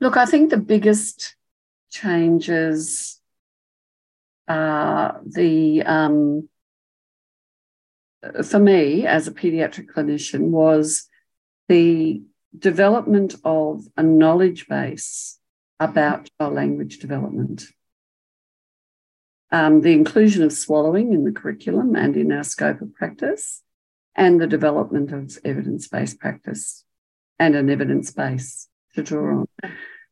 Look, 0.00 0.16
I 0.16 0.26
think 0.26 0.50
the 0.50 0.56
biggest 0.56 1.34
changes 1.90 3.20
are 4.48 5.20
the, 5.24 5.82
um, 5.82 6.48
for 8.44 8.58
me 8.58 9.06
as 9.06 9.28
a 9.28 9.32
pediatric 9.32 9.86
clinician, 9.86 10.50
was 10.50 11.08
the 11.68 12.22
development 12.56 13.34
of 13.44 13.84
a 13.96 14.02
knowledge 14.02 14.66
base 14.68 15.38
about 15.80 16.28
child 16.38 16.54
language 16.54 16.98
development. 16.98 17.64
Um, 19.50 19.82
the 19.82 19.92
inclusion 19.92 20.42
of 20.42 20.52
swallowing 20.52 21.12
in 21.12 21.24
the 21.24 21.32
curriculum 21.32 21.94
and 21.94 22.16
in 22.16 22.32
our 22.32 22.44
scope 22.44 22.80
of 22.80 22.94
practice, 22.94 23.62
and 24.16 24.40
the 24.40 24.46
development 24.46 25.12
of 25.12 25.38
evidence 25.44 25.88
based 25.88 26.18
practice 26.18 26.84
and 27.38 27.54
an 27.54 27.68
evidence 27.68 28.10
base 28.12 28.68
to 28.94 29.02
draw 29.02 29.40
on. 29.40 29.46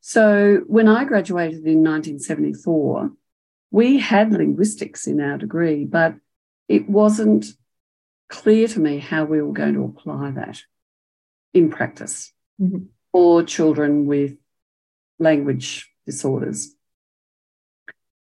So 0.00 0.62
when 0.66 0.88
I 0.88 1.04
graduated 1.04 1.64
in 1.66 1.84
1974, 1.84 3.12
we 3.72 3.98
had 3.98 4.32
linguistics 4.32 5.06
in 5.06 5.20
our 5.20 5.38
degree, 5.38 5.84
but 5.84 6.14
it 6.68 6.88
wasn't 6.88 7.46
clear 8.28 8.68
to 8.68 8.78
me 8.78 8.98
how 8.98 9.24
we 9.24 9.42
were 9.42 9.52
going 9.52 9.74
to 9.74 9.84
apply 9.84 10.30
that 10.32 10.60
in 11.54 11.70
practice 11.70 12.32
mm-hmm. 12.60 12.84
for 13.10 13.42
children 13.42 14.06
with 14.06 14.36
language 15.18 15.90
disorders. 16.06 16.74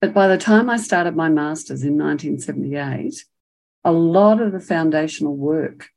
But 0.00 0.14
by 0.14 0.28
the 0.28 0.38
time 0.38 0.68
I 0.68 0.78
started 0.78 1.14
my 1.14 1.28
master's 1.28 1.82
in 1.82 1.98
1978, 1.98 3.24
a 3.84 3.92
lot 3.92 4.40
of 4.40 4.52
the 4.52 4.60
foundational 4.60 5.36
work 5.36 5.88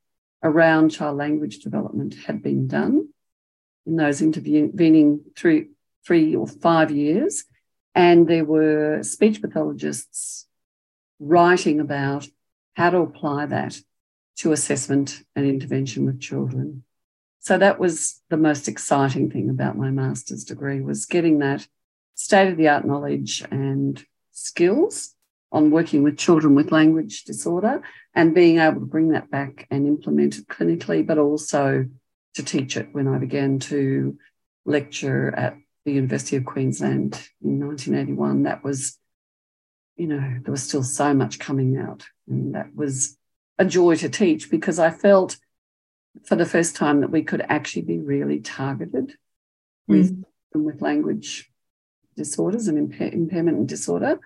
around 0.42 0.90
child 0.90 1.16
language 1.16 1.60
development 1.60 2.14
had 2.26 2.42
been 2.42 2.66
done 2.66 3.08
in 3.86 3.96
those 3.96 4.20
intervening 4.20 5.24
three, 5.36 5.68
three 6.06 6.36
or 6.36 6.46
five 6.46 6.90
years. 6.90 7.44
And 7.94 8.28
there 8.28 8.44
were 8.44 9.02
speech 9.02 9.40
pathologists 9.40 10.46
writing 11.18 11.80
about 11.80 12.28
how 12.74 12.90
to 12.90 12.98
apply 12.98 13.46
that 13.46 13.80
to 14.36 14.52
assessment 14.52 15.22
and 15.34 15.44
intervention 15.44 16.06
with 16.06 16.20
children. 16.20 16.84
So 17.40 17.58
that 17.58 17.80
was 17.80 18.20
the 18.30 18.36
most 18.36 18.68
exciting 18.68 19.30
thing 19.30 19.50
about 19.50 19.76
my 19.76 19.90
master's 19.90 20.44
degree 20.44 20.80
was 20.80 21.06
getting 21.06 21.38
that 21.38 21.66
state 22.14 22.48
of 22.48 22.56
the 22.56 22.68
art 22.68 22.84
knowledge 22.84 23.44
and 23.50 24.04
skills 24.32 25.14
on 25.50 25.70
working 25.70 26.02
with 26.02 26.18
children 26.18 26.54
with 26.54 26.72
language 26.72 27.24
disorder 27.24 27.82
and 28.14 28.34
being 28.34 28.58
able 28.58 28.80
to 28.80 28.86
bring 28.86 29.08
that 29.10 29.30
back 29.30 29.66
and 29.70 29.86
implement 29.86 30.38
it 30.38 30.46
clinically, 30.46 31.06
but 31.06 31.18
also 31.18 31.86
to 32.34 32.42
teach 32.44 32.76
it 32.76 32.88
when 32.92 33.08
I 33.08 33.18
began 33.18 33.58
to 33.60 34.18
lecture 34.64 35.34
at 35.34 35.56
the 35.84 35.92
University 35.92 36.36
of 36.36 36.44
Queensland 36.44 37.20
in 37.42 37.60
1981. 37.60 38.44
That 38.44 38.62
was, 38.62 38.98
you 39.96 40.06
know, 40.06 40.38
there 40.42 40.52
was 40.52 40.62
still 40.62 40.82
so 40.82 41.14
much 41.14 41.38
coming 41.38 41.78
out. 41.78 42.06
And 42.28 42.54
that 42.54 42.74
was 42.74 43.16
a 43.58 43.64
joy 43.64 43.96
to 43.96 44.08
teach 44.08 44.50
because 44.50 44.78
I 44.78 44.90
felt 44.90 45.36
for 46.24 46.36
the 46.36 46.46
first 46.46 46.76
time 46.76 47.00
that 47.00 47.10
we 47.10 47.22
could 47.22 47.44
actually 47.48 47.82
be 47.82 47.98
really 47.98 48.40
targeted 48.40 49.14
with, 49.86 50.20
mm. 50.54 50.64
with 50.64 50.82
language 50.82 51.50
disorders 52.16 52.68
and 52.68 52.76
impair, 52.78 53.08
impairment 53.12 53.56
and 53.56 53.68
disorder. 53.68 54.18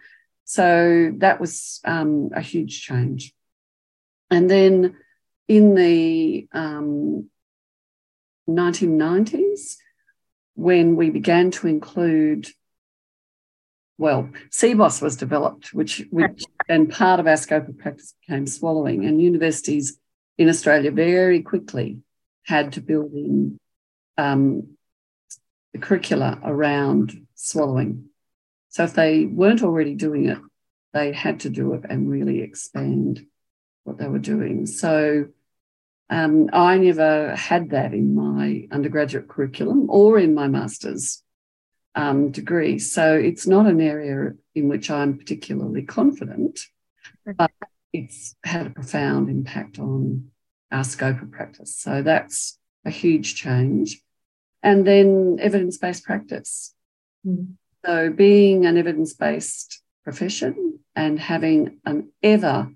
So 0.45 1.13
that 1.19 1.41
was 1.41 1.81
um, 1.85 2.31
a 2.35 2.41
huge 2.41 2.83
change. 2.83 3.35
And 4.31 4.51
then 4.51 4.97
in 5.47 5.75
the 5.75 6.49
um, 6.53 7.29
1990s 8.49 9.77
when 10.55 10.97
we 10.97 11.11
began 11.11 11.51
to 11.53 11.67
include 11.67 12.49
well, 13.99 14.31
CBOS 14.51 15.01
was 15.01 15.15
developed, 15.15 15.73
which, 15.73 16.03
which 16.11 16.43
and 16.69 16.91
part 16.91 17.21
of 17.21 17.29
our 17.29 17.37
scope 17.37 17.69
of 17.69 17.79
practice 17.79 18.15
became 18.27 18.49
swallowing. 18.49 19.05
And 19.05 19.23
universities 19.23 19.97
in 20.39 20.49
Australia 20.49 20.91
very 20.91 21.41
quickly 21.43 21.99
had 22.45 22.73
to 22.73 22.81
build 22.81 23.13
in 23.13 23.61
um, 24.19 24.77
the 25.73 25.79
curricula 25.79 26.41
around 26.43 27.27
swallowing. 27.37 28.07
So 28.71 28.83
if 28.85 28.95
they 28.95 29.25
weren't 29.27 29.63
already 29.63 29.95
doing 29.95 30.29
it, 30.29 30.39
they 30.93 31.13
had 31.13 31.41
to 31.41 31.51
do 31.51 31.75
it 31.75 31.83
and 31.89 32.11
really 32.11 32.41
expand 32.41 33.25
what 33.85 33.99
they 33.99 34.09
were 34.09 34.19
doing. 34.19 34.67
So 34.67 35.27
um, 36.11 36.51
I 36.53 36.79
never 36.79 37.35
had 37.35 37.71
that 37.71 37.95
in 37.95 38.15
my 38.15 38.69
undergraduate 38.71 39.29
curriculum 39.29 39.89
or 39.89 40.19
in 40.19 40.35
my 40.35 40.49
master's 40.49 41.23
um, 41.95 42.31
degree. 42.31 42.79
So 42.79 43.15
it's 43.15 43.47
not 43.47 43.67
an 43.67 43.81
area 43.81 44.33
in 44.55 44.69
which 44.69 44.91
I'm 44.91 45.19
particularly 45.19 45.83
confident, 45.83 46.61
but 47.37 47.51
it's 47.93 48.35
had 48.45 48.67
a 48.67 48.71
profound 48.71 49.29
impact 49.29 49.79
on 49.79 50.31
our 50.71 50.85
scope 50.85 51.21
of 51.23 51.31
practice. 51.31 51.77
So 51.77 52.03
that's 52.03 52.59
a 52.85 52.91
huge 52.91 53.35
change. 53.35 54.01
And 54.63 54.87
then 54.87 55.39
evidence 55.41 55.79
based 55.79 56.05
practice. 56.05 56.75
Mm. 57.27 57.55
So 57.85 58.11
being 58.11 58.65
an 58.65 58.79
evidence 58.79 59.13
based 59.13 59.83
profession 60.05 60.79
and 60.95 61.19
having 61.19 61.79
an 61.85 62.11
ever 62.23 62.71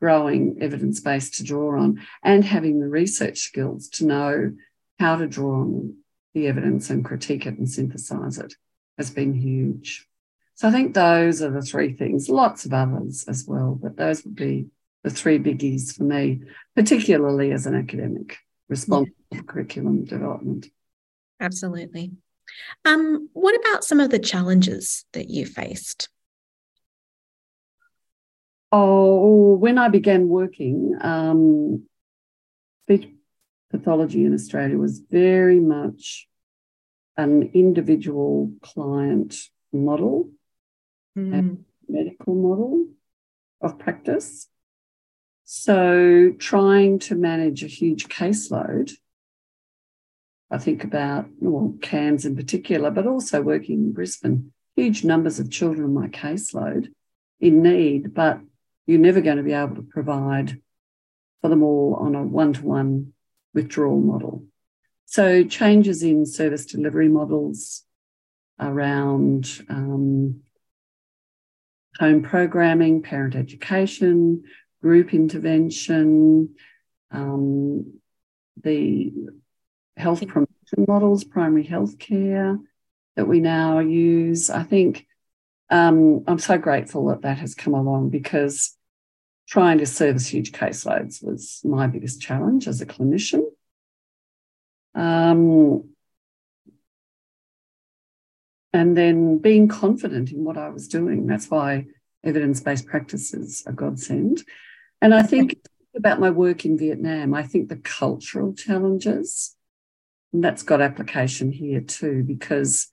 growing 0.00 0.58
evidence 0.60 1.00
base 1.00 1.30
to 1.30 1.44
draw 1.44 1.78
on 1.78 2.00
and 2.22 2.44
having 2.44 2.80
the 2.80 2.88
research 2.88 3.38
skills 3.38 3.88
to 3.88 4.06
know 4.06 4.52
how 4.98 5.16
to 5.16 5.26
draw 5.26 5.60
on 5.60 5.96
the 6.34 6.46
evidence 6.46 6.90
and 6.90 7.04
critique 7.04 7.46
it 7.46 7.58
and 7.58 7.68
synthesize 7.68 8.38
it 8.38 8.54
has 8.98 9.10
been 9.10 9.34
huge. 9.34 10.06
So 10.54 10.68
I 10.68 10.70
think 10.70 10.94
those 10.94 11.42
are 11.42 11.50
the 11.50 11.62
three 11.62 11.92
things, 11.92 12.28
lots 12.28 12.64
of 12.64 12.72
others 12.72 13.24
as 13.28 13.44
well, 13.46 13.78
but 13.80 13.96
those 13.96 14.24
would 14.24 14.34
be 14.36 14.66
the 15.04 15.10
three 15.10 15.38
biggies 15.38 15.94
for 15.94 16.04
me, 16.04 16.40
particularly 16.74 17.52
as 17.52 17.66
an 17.66 17.74
academic 17.74 18.38
responsible 18.68 19.14
yeah. 19.30 19.38
for 19.38 19.44
curriculum 19.44 20.04
development. 20.04 20.66
Absolutely. 21.40 22.12
Um, 22.84 23.28
what 23.32 23.54
about 23.54 23.84
some 23.84 24.00
of 24.00 24.10
the 24.10 24.18
challenges 24.18 25.04
that 25.12 25.28
you 25.28 25.46
faced? 25.46 26.08
Oh, 28.72 29.54
when 29.54 29.78
I 29.78 29.88
began 29.88 30.28
working, 30.28 30.96
um, 31.00 31.84
speech 32.84 33.08
pathology 33.70 34.24
in 34.24 34.34
Australia 34.34 34.76
was 34.76 34.98
very 34.98 35.60
much 35.60 36.28
an 37.16 37.50
individual 37.54 38.52
client 38.62 39.36
model, 39.72 40.30
mm. 41.16 41.58
medical 41.88 42.34
model 42.34 42.86
of 43.60 43.78
practice. 43.78 44.48
So, 45.44 46.32
trying 46.38 46.98
to 47.00 47.14
manage 47.14 47.62
a 47.62 47.68
huge 47.68 48.08
caseload, 48.08 48.92
I 50.50 50.58
think 50.58 50.84
about 50.84 51.26
well, 51.40 51.74
Cairns 51.80 52.24
in 52.24 52.36
particular, 52.36 52.90
but 52.90 53.06
also 53.06 53.42
working 53.42 53.76
in 53.76 53.92
Brisbane, 53.92 54.52
huge 54.74 55.04
numbers 55.04 55.38
of 55.38 55.50
children 55.50 55.84
on 55.84 55.94
my 55.94 56.08
caseload 56.08 56.88
in 57.40 57.62
need, 57.62 58.14
but 58.14 58.40
you're 58.86 58.98
never 58.98 59.20
going 59.20 59.36
to 59.36 59.42
be 59.42 59.52
able 59.52 59.76
to 59.76 59.82
provide 59.82 60.60
for 61.42 61.48
them 61.48 61.62
all 61.62 61.96
on 62.00 62.14
a 62.14 62.22
one 62.22 62.52
to 62.54 62.62
one 62.62 63.12
withdrawal 63.54 64.00
model. 64.00 64.44
So, 65.06 65.44
changes 65.44 66.02
in 66.02 66.26
service 66.26 66.66
delivery 66.66 67.08
models 67.08 67.82
around 68.58 69.60
um, 69.68 70.40
home 71.98 72.22
programming, 72.22 73.02
parent 73.02 73.34
education, 73.34 74.44
group 74.82 75.14
intervention, 75.14 76.54
um, 77.10 77.94
the 78.62 79.12
health 79.96 80.26
promotion 80.26 80.84
models, 80.86 81.24
primary 81.24 81.64
health 81.64 81.98
care 81.98 82.58
that 83.16 83.26
we 83.26 83.40
now 83.40 83.78
use. 83.78 84.50
I 84.50 84.62
think 84.62 85.06
um, 85.70 86.24
I'm 86.26 86.38
so 86.38 86.58
grateful 86.58 87.06
that 87.08 87.22
that 87.22 87.38
has 87.38 87.54
come 87.54 87.74
along 87.74 88.10
because 88.10 88.75
trying 89.48 89.78
to 89.78 89.86
service 89.86 90.26
huge 90.26 90.52
caseloads 90.52 91.22
was 91.22 91.60
my 91.64 91.86
biggest 91.86 92.20
challenge 92.20 92.66
as 92.66 92.80
a 92.80 92.86
clinician. 92.86 93.44
Um, 94.94 95.90
and 98.72 98.96
then 98.96 99.38
being 99.38 99.68
confident 99.68 100.32
in 100.32 100.44
what 100.44 100.58
I 100.58 100.68
was 100.68 100.88
doing. 100.88 101.26
That's 101.26 101.50
why 101.50 101.86
evidence 102.24 102.60
based 102.60 102.86
practices 102.86 103.62
are 103.66 103.72
godsend. 103.72 104.42
And 105.00 105.14
I 105.14 105.22
think 105.22 105.56
about 105.96 106.20
my 106.20 106.30
work 106.30 106.64
in 106.64 106.76
Vietnam, 106.76 107.32
I 107.32 107.42
think 107.42 107.68
the 107.68 107.76
cultural 107.76 108.52
challenges, 108.52 109.56
and 110.32 110.44
that's 110.44 110.62
got 110.62 110.82
application 110.82 111.52
here 111.52 111.80
too, 111.80 112.22
because 112.22 112.88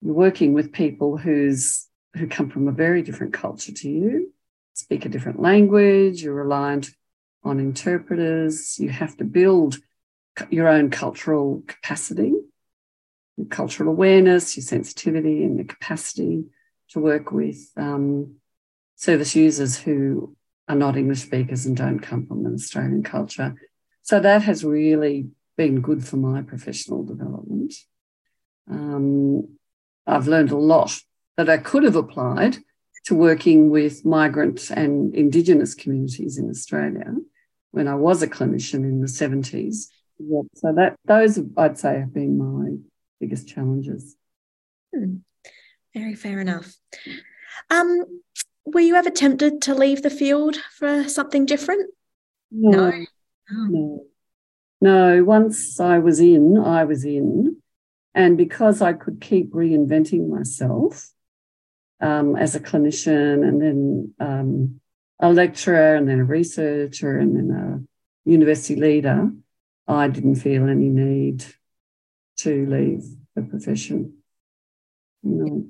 you're 0.00 0.14
working 0.14 0.54
with 0.54 0.72
people 0.72 1.16
who's 1.16 1.86
who 2.16 2.26
come 2.26 2.50
from 2.50 2.66
a 2.66 2.72
very 2.72 3.02
different 3.02 3.32
culture 3.32 3.72
to 3.72 3.88
you, 3.88 4.32
speak 4.80 5.04
a 5.04 5.08
different 5.08 5.40
language, 5.40 6.22
you're 6.22 6.34
reliant 6.34 6.90
on 7.42 7.58
interpreters, 7.58 8.78
you 8.78 8.90
have 8.90 9.16
to 9.16 9.24
build 9.24 9.78
your 10.50 10.68
own 10.68 10.90
cultural 10.90 11.62
capacity, 11.66 12.32
your 13.36 13.46
cultural 13.48 13.90
awareness, 13.90 14.56
your 14.56 14.64
sensitivity, 14.64 15.44
and 15.44 15.56
your 15.56 15.66
capacity 15.66 16.44
to 16.90 17.00
work 17.00 17.32
with 17.32 17.58
um, 17.76 18.36
service 18.96 19.34
users 19.34 19.78
who 19.78 20.36
are 20.68 20.76
not 20.76 20.96
English 20.96 21.22
speakers 21.22 21.66
and 21.66 21.76
don't 21.76 22.00
come 22.00 22.26
from 22.26 22.46
an 22.46 22.54
Australian 22.54 23.02
culture. 23.02 23.54
So 24.02 24.20
that 24.20 24.42
has 24.42 24.64
really 24.64 25.28
been 25.56 25.80
good 25.80 26.06
for 26.06 26.16
my 26.16 26.42
professional 26.42 27.04
development. 27.04 27.74
Um, 28.70 29.56
I've 30.06 30.28
learned 30.28 30.50
a 30.50 30.56
lot 30.56 30.98
that 31.36 31.48
I 31.48 31.58
could 31.58 31.82
have 31.82 31.96
applied 31.96 32.58
to 33.04 33.14
working 33.14 33.70
with 33.70 34.04
migrant 34.04 34.70
and 34.70 35.14
Indigenous 35.14 35.74
communities 35.74 36.38
in 36.38 36.50
Australia 36.50 37.14
when 37.70 37.88
I 37.88 37.94
was 37.94 38.22
a 38.22 38.28
clinician 38.28 38.84
in 38.84 39.00
the 39.00 39.06
70s. 39.06 39.86
Yep. 40.18 40.44
So 40.54 40.72
that 40.74 40.96
those 41.06 41.38
I'd 41.56 41.78
say 41.78 41.98
have 41.98 42.12
been 42.12 42.36
my 42.36 42.76
biggest 43.20 43.48
challenges. 43.48 44.16
Hmm. 44.94 45.16
Very 45.94 46.14
fair 46.14 46.40
enough. 46.40 46.74
Um, 47.70 48.20
were 48.64 48.80
you 48.80 48.94
ever 48.94 49.10
tempted 49.10 49.62
to 49.62 49.74
leave 49.74 50.02
the 50.02 50.10
field 50.10 50.56
for 50.56 51.08
something 51.08 51.46
different? 51.46 51.90
No. 52.50 52.90
No. 52.90 53.06
No. 53.50 54.04
no. 54.80 55.24
Once 55.24 55.80
I 55.80 55.98
was 55.98 56.20
in, 56.20 56.58
I 56.58 56.84
was 56.84 57.04
in. 57.04 57.56
And 58.14 58.36
because 58.36 58.82
I 58.82 58.92
could 58.92 59.20
keep 59.20 59.52
reinventing 59.52 60.28
myself 60.28 61.10
um, 62.00 62.36
as 62.36 62.54
a 62.54 62.60
clinician 62.60 63.46
and 63.46 63.60
then 63.60 64.14
um, 64.20 64.80
a 65.20 65.32
lecturer 65.32 65.94
and 65.96 66.08
then 66.08 66.20
a 66.20 66.24
researcher 66.24 67.18
and 67.18 67.36
then 67.36 67.56
a 67.56 68.30
university 68.30 68.76
leader, 68.76 69.30
I 69.86 70.08
didn't 70.08 70.36
feel 70.36 70.68
any 70.68 70.88
need 70.88 71.44
to 72.38 72.66
leave 72.66 73.04
the 73.34 73.42
profession. 73.42 74.18
No. 75.22 75.66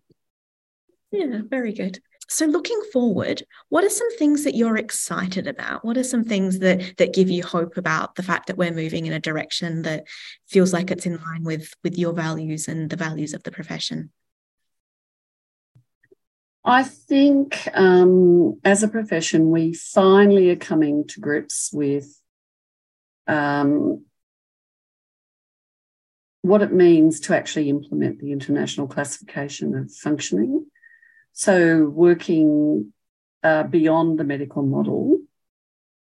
Yeah, 1.10 1.40
very 1.48 1.72
good. 1.72 1.98
So 2.28 2.46
looking 2.46 2.80
forward, 2.92 3.42
what 3.70 3.82
are 3.82 3.90
some 3.90 4.16
things 4.16 4.44
that 4.44 4.54
you're 4.54 4.76
excited 4.76 5.48
about? 5.48 5.84
What 5.84 5.96
are 5.96 6.04
some 6.04 6.22
things 6.22 6.60
that 6.60 6.96
that 6.98 7.12
give 7.12 7.28
you 7.28 7.42
hope 7.42 7.76
about 7.76 8.14
the 8.14 8.22
fact 8.22 8.46
that 8.46 8.56
we're 8.56 8.70
moving 8.70 9.06
in 9.06 9.12
a 9.12 9.18
direction 9.18 9.82
that 9.82 10.06
feels 10.48 10.72
like 10.72 10.92
it's 10.92 11.06
in 11.06 11.16
line 11.16 11.42
with 11.42 11.74
with 11.82 11.98
your 11.98 12.12
values 12.12 12.68
and 12.68 12.88
the 12.88 12.94
values 12.96 13.34
of 13.34 13.42
the 13.42 13.50
profession? 13.50 14.12
I 16.64 16.82
think 16.82 17.68
um, 17.72 18.60
as 18.64 18.82
a 18.82 18.88
profession, 18.88 19.50
we 19.50 19.72
finally 19.72 20.50
are 20.50 20.56
coming 20.56 21.06
to 21.08 21.20
grips 21.20 21.70
with 21.72 22.20
um, 23.26 24.04
what 26.42 26.62
it 26.62 26.72
means 26.72 27.20
to 27.20 27.36
actually 27.36 27.70
implement 27.70 28.18
the 28.18 28.32
international 28.32 28.86
classification 28.86 29.74
of 29.74 29.92
functioning. 29.92 30.66
So, 31.32 31.86
working 31.86 32.92
uh, 33.42 33.62
beyond 33.62 34.18
the 34.18 34.24
medical 34.24 34.62
model 34.62 35.18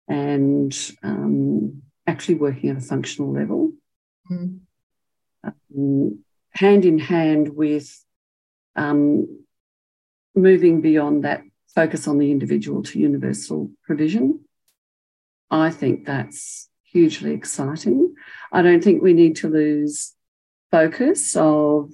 and 0.07 0.77
um, 1.03 1.83
actually 2.05 2.35
working 2.35 2.71
at 2.71 2.77
a 2.77 2.81
functional 2.81 3.31
level, 3.31 3.73
mm. 4.29 4.59
um, 5.43 6.19
hand 6.51 6.83
in 6.83 6.99
hand 6.99 7.55
with 7.55 8.03
um, 8.75 9.45
moving 10.35 10.81
beyond 10.81 11.23
that 11.23 11.43
focus 11.73 12.07
on 12.07 12.17
the 12.17 12.31
individual 12.31 12.83
to 12.83 12.99
universal 12.99 13.71
provision. 13.83 14.41
I 15.51 15.69
think 15.71 16.05
that's 16.05 16.69
hugely 16.83 17.33
exciting. 17.33 18.15
I 18.51 18.61
don't 18.61 18.83
think 18.83 19.01
we 19.01 19.13
need 19.13 19.37
to 19.37 19.49
lose 19.49 20.13
focus 20.71 21.35
of 21.35 21.91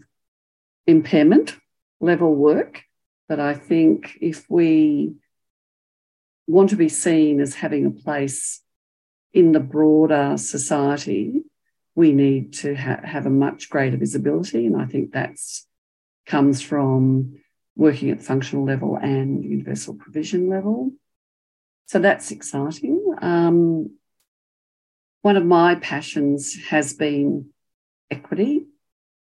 impairment 0.88 1.56
level 2.00 2.36
work 2.36 2.84
but 3.28 3.40
I 3.40 3.54
think 3.54 4.18
if 4.22 4.46
we 4.50 5.16
want 6.48 6.70
to 6.70 6.76
be 6.76 6.90
seen 6.90 7.40
as 7.40 7.56
having 7.56 7.86
a 7.86 7.92
place 7.92 8.62
in 9.34 9.52
the 9.52 9.60
broader 9.60 10.38
society, 10.38 11.44
we 11.96 12.12
need 12.12 12.54
to 12.54 12.76
ha- 12.76 13.02
have 13.04 13.26
a 13.26 13.32
much 13.32 13.70
greater 13.70 13.98
visibility. 13.98 14.66
And 14.66 14.80
I 14.80 14.86
think 14.86 15.14
that 15.14 15.38
comes 16.28 16.62
from 16.62 17.40
working 17.76 18.10
at 18.10 18.22
functional 18.22 18.66
level 18.66 18.96
and 18.96 19.44
universal 19.44 19.94
provision 19.94 20.50
level. 20.50 20.92
So 21.88 22.00
that's 22.00 22.32
exciting. 22.32 23.16
Um, 23.22 23.98
one 25.22 25.38
of 25.38 25.46
my 25.46 25.76
passions 25.76 26.56
has 26.70 26.94
been 26.94 27.50
equity 28.10 28.66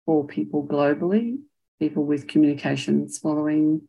for 0.06 0.26
people 0.28 0.66
globally, 0.66 1.40
people 1.80 2.04
with 2.04 2.28
communication 2.28 2.96
and 2.96 3.14
swallowing 3.14 3.88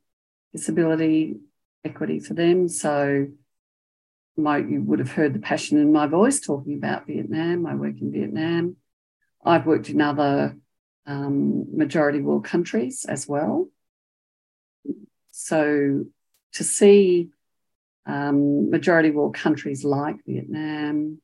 disability, 0.52 1.36
equity 1.84 2.20
for 2.20 2.34
them. 2.34 2.68
So 2.68 3.28
my, 4.36 4.58
you 4.58 4.82
would 4.82 4.98
have 4.98 5.12
heard 5.12 5.34
the 5.34 5.38
passion 5.38 5.78
in 5.78 5.92
my 5.92 6.06
voice 6.06 6.40
talking 6.40 6.74
about 6.74 7.06
Vietnam. 7.06 7.66
I 7.66 7.74
work 7.74 8.00
in 8.00 8.12
Vietnam. 8.12 8.76
I've 9.44 9.66
worked 9.66 9.88
in 9.88 10.00
other 10.00 10.56
um, 11.06 11.76
majority 11.76 12.20
world 12.20 12.44
countries 12.44 13.04
as 13.08 13.28
well. 13.28 13.68
So 15.38 16.07
to 16.55 16.64
see 16.64 17.29
um, 18.07 18.70
majority 18.70 19.11
world 19.11 19.35
countries 19.35 19.85
like 19.85 20.16
Vietnam, 20.27 21.20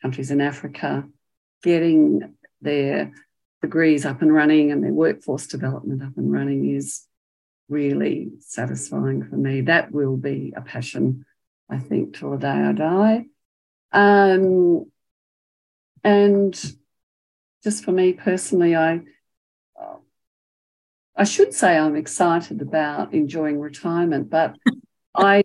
countries 0.00 0.30
in 0.30 0.40
Africa, 0.40 1.06
getting 1.62 2.34
their 2.62 3.12
degrees 3.60 4.06
up 4.06 4.22
and 4.22 4.32
running 4.32 4.72
and 4.72 4.82
their 4.82 4.94
workforce 4.94 5.46
development 5.46 6.02
up 6.02 6.16
and 6.16 6.32
running 6.32 6.74
is 6.74 7.06
really 7.68 8.30
satisfying 8.40 9.24
for 9.28 9.36
me. 9.36 9.60
That 9.60 9.92
will 9.92 10.16
be 10.16 10.54
a 10.56 10.62
passion, 10.62 11.26
I 11.68 11.80
think, 11.80 12.16
till 12.16 12.30
the 12.30 12.38
day 12.38 12.48
I 12.48 12.72
die. 12.72 13.26
Um, 13.92 14.90
and 16.02 16.54
just 17.62 17.84
for 17.84 17.92
me 17.92 18.14
personally, 18.14 18.74
I 18.74 19.02
I 21.16 21.24
should 21.24 21.52
say 21.52 21.76
I'm 21.76 21.96
excited 21.96 22.62
about 22.62 23.12
enjoying 23.12 23.60
retirement, 23.60 24.30
but 24.30 24.56
I 25.14 25.44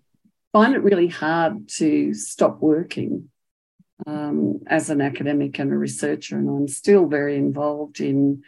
find 0.52 0.74
it 0.74 0.82
really 0.82 1.08
hard 1.08 1.68
to 1.76 2.14
stop 2.14 2.60
working 2.60 3.28
um, 4.06 4.60
as 4.66 4.90
an 4.90 5.00
academic 5.00 5.58
and 5.58 5.72
a 5.72 5.76
researcher, 5.76 6.38
and 6.38 6.48
I'm 6.48 6.68
still 6.68 7.06
very 7.06 7.36
involved 7.36 8.00
in 8.00 8.42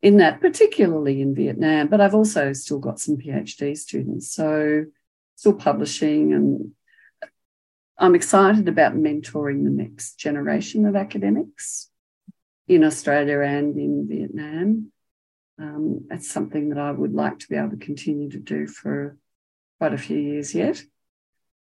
in 0.00 0.18
that, 0.18 0.40
particularly 0.40 1.20
in 1.20 1.34
Vietnam. 1.34 1.88
But 1.88 2.00
I've 2.00 2.14
also 2.14 2.52
still 2.52 2.78
got 2.78 3.00
some 3.00 3.16
PhD 3.16 3.76
students, 3.76 4.32
so 4.32 4.84
still 5.36 5.54
publishing, 5.54 6.32
and 6.34 6.72
I'm 7.98 8.14
excited 8.14 8.68
about 8.68 8.94
mentoring 8.94 9.64
the 9.64 9.70
next 9.70 10.18
generation 10.18 10.86
of 10.86 10.94
academics 10.94 11.88
in 12.68 12.84
Australia 12.84 13.40
and 13.40 13.76
in 13.78 14.06
Vietnam. 14.08 14.92
Um, 15.58 16.06
it's 16.10 16.30
something 16.30 16.70
that 16.70 16.78
I 16.78 16.90
would 16.90 17.12
like 17.12 17.38
to 17.40 17.48
be 17.48 17.56
able 17.56 17.70
to 17.70 17.76
continue 17.76 18.30
to 18.30 18.38
do 18.38 18.66
for 18.66 19.16
quite 19.78 19.94
a 19.94 19.98
few 19.98 20.18
years 20.18 20.54
yet. 20.54 20.82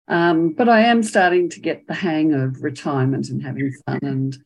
Um, 0.09 0.53
but 0.53 0.69
I 0.69 0.81
am 0.83 1.03
starting 1.03 1.51
to 1.51 1.61
get 1.61 1.87
the 1.87 1.95
hang 1.95 2.33
of 2.33 2.63
retirement 2.63 3.29
and 3.29 3.43
having 3.43 3.73
fun 3.87 4.01
and 4.03 4.37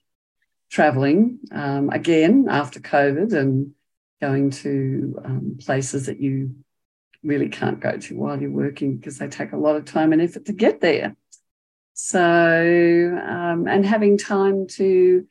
traveling 0.71 1.39
um, 1.53 1.91
again 1.91 2.47
after 2.49 2.81
COVID 2.81 3.33
and 3.33 3.73
going 4.21 4.51
to 4.51 5.21
um, 5.25 5.59
places 5.61 6.07
that 6.07 6.21
you 6.21 6.55
really 7.23 7.49
can't 7.49 7.81
go 7.81 7.97
to 7.97 8.17
while 8.17 8.41
you're 8.41 8.51
working 8.51 8.97
because 8.97 9.19
they 9.19 9.29
take 9.29 9.53
a 9.53 9.57
lot 9.57 9.77
of 9.77 9.85
time 9.85 10.13
and 10.13 10.23
effort 10.23 10.45
to 10.47 10.53
get 10.53 10.81
there. 10.81 11.17
So, 11.95 12.21
um, 12.21 13.69
and 13.69 13.85
having 13.85 14.19
time 14.19 14.67
to 14.69 15.27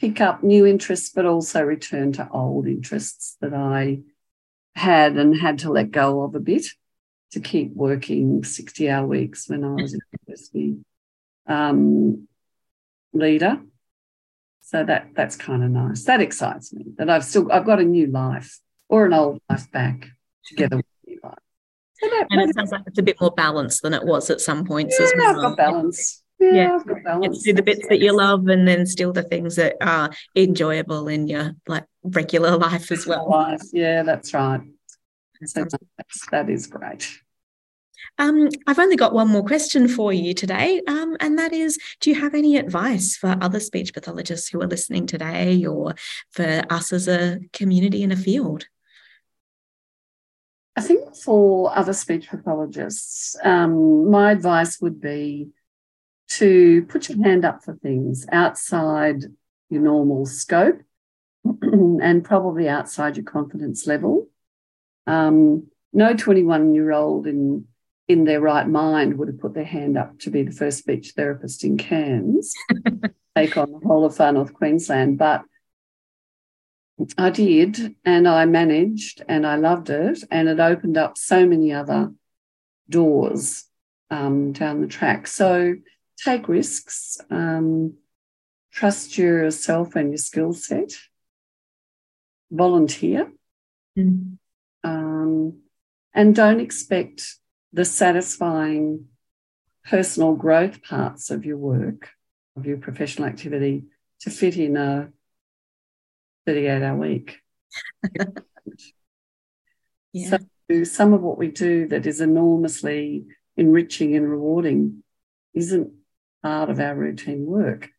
pick 0.00 0.20
up 0.20 0.42
new 0.42 0.66
interests, 0.66 1.10
but 1.10 1.26
also 1.26 1.62
return 1.62 2.12
to 2.12 2.28
old 2.30 2.66
interests 2.66 3.36
that 3.40 3.52
I 3.52 4.00
had 4.74 5.16
and 5.16 5.36
had 5.36 5.58
to 5.60 5.70
let 5.70 5.90
go 5.90 6.22
of 6.22 6.34
a 6.34 6.40
bit 6.40 6.66
to 7.32 7.40
keep 7.40 7.74
working 7.74 8.42
60 8.42 8.88
hour 8.88 9.06
weeks 9.06 9.48
when 9.48 9.62
I 9.62 9.74
was 9.74 9.94
a 9.94 9.98
university 10.26 10.78
um, 11.46 12.26
leader. 13.12 13.60
So 14.62 14.84
that 14.84 15.08
that's 15.14 15.36
kind 15.36 15.64
of 15.64 15.70
nice. 15.70 16.04
That 16.04 16.20
excites 16.20 16.72
me 16.72 16.84
that 16.96 17.10
I've 17.10 17.24
still 17.24 17.50
I've 17.50 17.66
got 17.66 17.80
a 17.80 17.84
new 17.84 18.06
life 18.06 18.60
or 18.88 19.04
an 19.04 19.12
old 19.12 19.40
life 19.50 19.70
back 19.72 20.06
together 20.46 20.76
with 20.76 20.86
a 21.06 21.10
new 21.10 21.20
life. 21.22 21.34
So 21.94 22.08
that, 22.08 22.26
and 22.30 22.40
it 22.40 22.54
sounds 22.54 22.70
like 22.70 22.82
it's 22.86 22.98
a 22.98 23.02
bit 23.02 23.20
more 23.20 23.32
balanced 23.32 23.82
than 23.82 23.94
it 23.94 24.04
was 24.04 24.30
at 24.30 24.40
some 24.40 24.64
points 24.64 24.96
yeah, 24.98 25.06
as 25.06 25.12
well. 25.16 25.36
I've 25.36 25.42
got 25.42 25.56
balance. 25.56 26.22
Yeah, 26.40 26.52
yeah. 26.52 26.74
I've 26.74 26.86
got 26.86 27.04
balance. 27.04 27.42
do 27.42 27.52
the 27.52 27.62
bits 27.62 27.86
that 27.88 28.00
you 28.00 28.16
love 28.16 28.48
and 28.48 28.66
then 28.66 28.86
still 28.86 29.12
the 29.12 29.22
things 29.22 29.56
that 29.56 29.76
are 29.80 30.10
enjoyable 30.34 31.06
in 31.08 31.28
your 31.28 31.52
like 31.66 31.84
regular 32.02 32.56
life 32.56 32.90
as 32.90 33.06
well. 33.06 33.28
Life. 33.28 33.62
Yeah, 33.72 34.02
that's 34.02 34.32
right. 34.32 34.62
So 35.44 35.64
that's, 35.96 36.26
that 36.30 36.50
is 36.50 36.66
great. 36.66 37.20
Um, 38.18 38.48
I've 38.66 38.78
only 38.78 38.96
got 38.96 39.14
one 39.14 39.28
more 39.28 39.44
question 39.44 39.88
for 39.88 40.12
you 40.12 40.34
today, 40.34 40.80
um, 40.86 41.16
and 41.20 41.38
that 41.38 41.52
is 41.52 41.78
Do 42.00 42.10
you 42.10 42.20
have 42.20 42.34
any 42.34 42.56
advice 42.56 43.16
for 43.16 43.36
other 43.40 43.60
speech 43.60 43.94
pathologists 43.94 44.48
who 44.48 44.60
are 44.62 44.66
listening 44.66 45.06
today 45.06 45.64
or 45.64 45.94
for 46.30 46.62
us 46.70 46.92
as 46.92 47.08
a 47.08 47.40
community 47.52 48.02
in 48.02 48.12
a 48.12 48.16
field? 48.16 48.66
I 50.76 50.82
think 50.82 51.14
for 51.16 51.76
other 51.76 51.92
speech 51.92 52.28
pathologists, 52.28 53.36
um, 53.44 54.10
my 54.10 54.32
advice 54.32 54.80
would 54.80 55.00
be 55.00 55.48
to 56.30 56.84
put 56.84 57.08
your 57.08 57.22
hand 57.22 57.44
up 57.44 57.62
for 57.62 57.74
things 57.74 58.26
outside 58.30 59.24
your 59.68 59.82
normal 59.82 60.26
scope 60.26 60.80
and 61.62 62.24
probably 62.24 62.68
outside 62.68 63.16
your 63.16 63.24
confidence 63.24 63.86
level. 63.86 64.28
Um, 65.06 65.68
no 65.92 66.14
21 66.14 66.74
year 66.74 66.92
old 66.92 67.26
in 67.26 67.66
in 68.06 68.24
their 68.24 68.40
right 68.40 68.66
mind 68.66 69.16
would 69.18 69.28
have 69.28 69.38
put 69.38 69.54
their 69.54 69.64
hand 69.64 69.96
up 69.96 70.18
to 70.18 70.30
be 70.30 70.42
the 70.42 70.50
first 70.50 70.78
speech 70.78 71.12
therapist 71.14 71.62
in 71.62 71.78
Cairns, 71.78 72.52
take 73.36 73.56
on 73.56 73.70
the 73.70 73.78
whole 73.86 74.04
of 74.04 74.16
far 74.16 74.32
north 74.32 74.52
Queensland. 74.52 75.16
But 75.16 75.42
I 77.16 77.30
did, 77.30 77.94
and 78.04 78.26
I 78.26 78.46
managed, 78.46 79.22
and 79.28 79.46
I 79.46 79.54
loved 79.56 79.90
it, 79.90 80.24
and 80.28 80.48
it 80.48 80.58
opened 80.58 80.98
up 80.98 81.16
so 81.16 81.46
many 81.46 81.72
other 81.72 82.12
doors 82.88 83.64
um, 84.10 84.52
down 84.52 84.80
the 84.80 84.88
track. 84.88 85.28
So 85.28 85.76
take 86.24 86.48
risks, 86.48 87.18
um, 87.30 87.94
trust 88.72 89.16
yourself 89.18 89.96
and 89.96 90.10
your 90.10 90.18
skill 90.18 90.52
set, 90.52 90.92
volunteer, 92.50 93.30
mm. 93.98 94.36
um, 94.84 95.60
and 96.14 96.34
don't 96.34 96.60
expect 96.60 97.36
the 97.72 97.84
satisfying 97.84 99.06
personal 99.84 100.34
growth 100.34 100.82
parts 100.82 101.30
of 101.30 101.44
your 101.44 101.56
work, 101.56 102.10
of 102.56 102.66
your 102.66 102.78
professional 102.78 103.28
activity, 103.28 103.84
to 104.20 104.30
fit 104.30 104.56
in 104.56 104.76
a 104.76 105.10
38 106.46 106.82
hour 106.82 106.96
week. 106.96 107.38
yeah. 110.12 110.38
So, 110.70 110.84
some 110.84 111.12
of 111.12 111.22
what 111.22 111.38
we 111.38 111.48
do 111.48 111.88
that 111.88 112.06
is 112.06 112.20
enormously 112.20 113.24
enriching 113.56 114.14
and 114.14 114.28
rewarding 114.28 115.02
isn't 115.54 115.92
part 116.42 116.70
of 116.70 116.76
mm-hmm. 116.76 116.86
our 116.86 116.94
routine 116.94 117.46
work. 117.46 117.90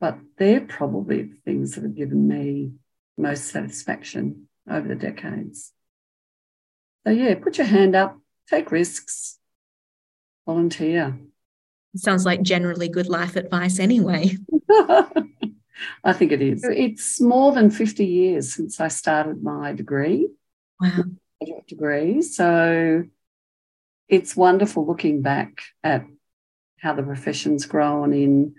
But 0.00 0.18
they're 0.38 0.60
probably 0.60 1.22
the 1.22 1.36
things 1.44 1.74
that 1.74 1.84
have 1.84 1.94
given 1.94 2.28
me 2.28 2.72
most 3.16 3.44
satisfaction 3.46 4.48
over 4.68 4.88
the 4.88 4.94
decades. 4.94 5.72
So, 7.06 7.12
yeah, 7.12 7.34
put 7.36 7.58
your 7.58 7.66
hand 7.66 7.94
up, 7.94 8.18
take 8.48 8.70
risks, 8.70 9.38
volunteer. 10.46 11.18
Sounds 11.96 12.26
like 12.26 12.42
generally 12.42 12.88
good 12.88 13.08
life 13.08 13.36
advice 13.36 13.78
anyway. 13.78 14.36
I 16.04 16.12
think 16.12 16.32
it 16.32 16.42
is. 16.42 16.64
It's 16.64 17.20
more 17.20 17.52
than 17.52 17.70
50 17.70 18.04
years 18.04 18.54
since 18.54 18.80
I 18.80 18.88
started 18.88 19.42
my 19.42 19.72
degree. 19.72 20.28
Wow. 20.80 21.04
Graduate 21.40 21.66
degree. 21.66 22.22
So 22.22 23.04
it's 24.08 24.36
wonderful 24.36 24.86
looking 24.86 25.22
back 25.22 25.62
at 25.82 26.04
how 26.84 26.92
the 26.92 27.02
profession's 27.02 27.64
grown 27.64 28.12
in 28.12 28.54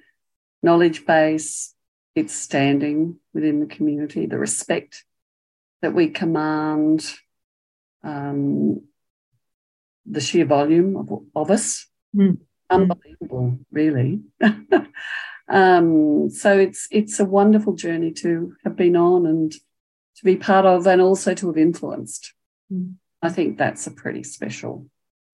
knowledge 0.64 1.06
base, 1.06 1.74
its 2.16 2.34
standing 2.34 3.20
within 3.34 3.60
the 3.60 3.68
community, 3.68 4.26
the 4.26 4.40
respect 4.40 5.06
that 5.84 5.94
we 5.94 6.10
command, 6.10 7.14
um, 8.04 8.82
the 10.08 10.20
sheer 10.20 10.46
volume 10.46 10.98
of, 10.98 11.24
of 11.36 11.52
us. 11.52 11.86
Mm. 12.16 12.40
Unbelievable, 12.68 13.60
really. 13.72 14.22
um, 15.48 16.32
so 16.32 16.58
it's 16.58 16.88
it's 16.90 17.20
a 17.20 17.26
wonderful 17.26 17.74
journey 17.74 18.12
to 18.12 18.56
have 18.64 18.76
been 18.76 18.96
on 18.96 19.28
and 19.28 19.52
to 19.52 20.24
be 20.24 20.36
part 20.36 20.66
of, 20.66 20.88
and 20.88 21.00
also 21.00 21.36
to 21.36 21.48
have 21.48 21.58
influenced. 21.58 22.34
Mm. 22.74 22.96
I 23.22 23.30
think 23.30 23.60
that's 23.60 23.86
a 23.86 23.92
pretty 23.92 24.24
special 24.24 24.88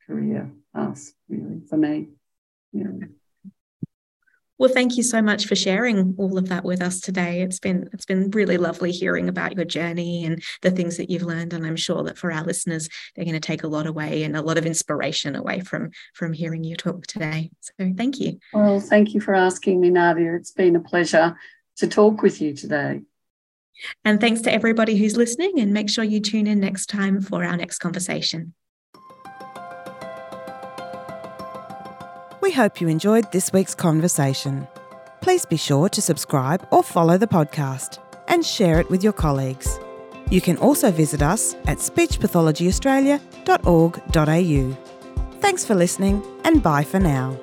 career 0.06 0.52
path, 0.76 1.14
really, 1.30 1.62
for 1.70 1.78
me. 1.78 2.10
Yeah. 2.74 3.08
Well, 4.62 4.70
thank 4.70 4.96
you 4.96 5.02
so 5.02 5.24
much 5.24 5.48
for 5.48 5.56
sharing 5.56 6.14
all 6.20 6.38
of 6.38 6.50
that 6.50 6.64
with 6.64 6.84
us 6.84 7.02
today. 7.02 7.42
It's 7.42 7.58
been 7.58 7.90
it's 7.94 8.06
been 8.06 8.30
really 8.30 8.60
lovely 8.60 8.92
hearing 8.92 9.28
about 9.28 9.56
your 9.56 9.66
journey 9.66 10.24
and 10.24 10.44
the 10.62 10.70
things 10.70 10.98
that 10.98 11.10
you've 11.10 11.24
learned. 11.24 11.54
And 11.54 11.66
I'm 11.66 11.76
sure 11.76 12.04
that 12.04 12.20
for 12.20 12.32
our 12.32 12.44
listeners, 12.44 12.88
they're 13.16 13.26
going 13.26 13.34
to 13.34 13.40
take 13.40 13.64
a 13.64 13.68
lot 13.68 13.88
away 13.88 14.22
and 14.22 14.38
a 14.38 14.42
lot 14.44 14.60
of 14.60 14.68
inspiration 14.68 15.36
away 15.36 15.62
from 15.62 15.90
from 16.14 16.32
hearing 16.32 16.64
you 16.64 16.76
talk 16.76 17.08
today. 17.08 17.50
So 17.62 17.92
thank 17.98 18.20
you. 18.20 18.38
Well, 18.54 18.80
thank 18.80 19.16
you 19.16 19.20
for 19.20 19.34
asking 19.34 19.82
me, 19.82 19.90
Nadia. 19.90 20.36
It's 20.36 20.52
been 20.52 20.76
a 20.76 20.80
pleasure 20.80 21.36
to 21.78 21.88
talk 21.88 22.22
with 22.22 22.40
you 22.40 22.54
today. 22.54 23.02
And 24.06 24.22
thanks 24.22 24.42
to 24.42 24.54
everybody 24.54 24.96
who's 24.96 25.18
listening, 25.18 25.60
and 25.60 25.74
make 25.74 25.90
sure 25.90 26.04
you 26.04 26.20
tune 26.20 26.46
in 26.46 26.60
next 26.60 26.86
time 26.86 27.20
for 27.20 27.44
our 27.44 27.58
next 27.58 27.80
conversation. 27.80 28.54
We 32.42 32.52
hope 32.52 32.82
you 32.82 32.88
enjoyed 32.88 33.32
this 33.32 33.54
week's 33.54 33.76
conversation. 33.76 34.68
Please 35.22 35.46
be 35.46 35.58
sure 35.58 35.88
to 35.90 36.02
subscribe 36.02 36.66
or 36.72 36.82
follow 36.82 37.16
the 37.18 37.28
podcast 37.28 38.00
and 38.28 38.44
share 38.44 38.80
it 38.80 38.90
with 38.90 39.04
your 39.04 39.14
colleagues. 39.14 39.80
You 40.32 40.42
can 40.42 40.58
also 40.58 40.90
visit 40.90 41.22
us 41.22 41.54
at 41.68 41.78
speechpathologyaustralia.org.au. 41.78 44.78
Thanks 45.40 45.66
for 45.66 45.76
listening 45.76 46.24
and 46.44 46.64
bye 46.64 46.84
for 46.84 47.00
now. 47.00 47.38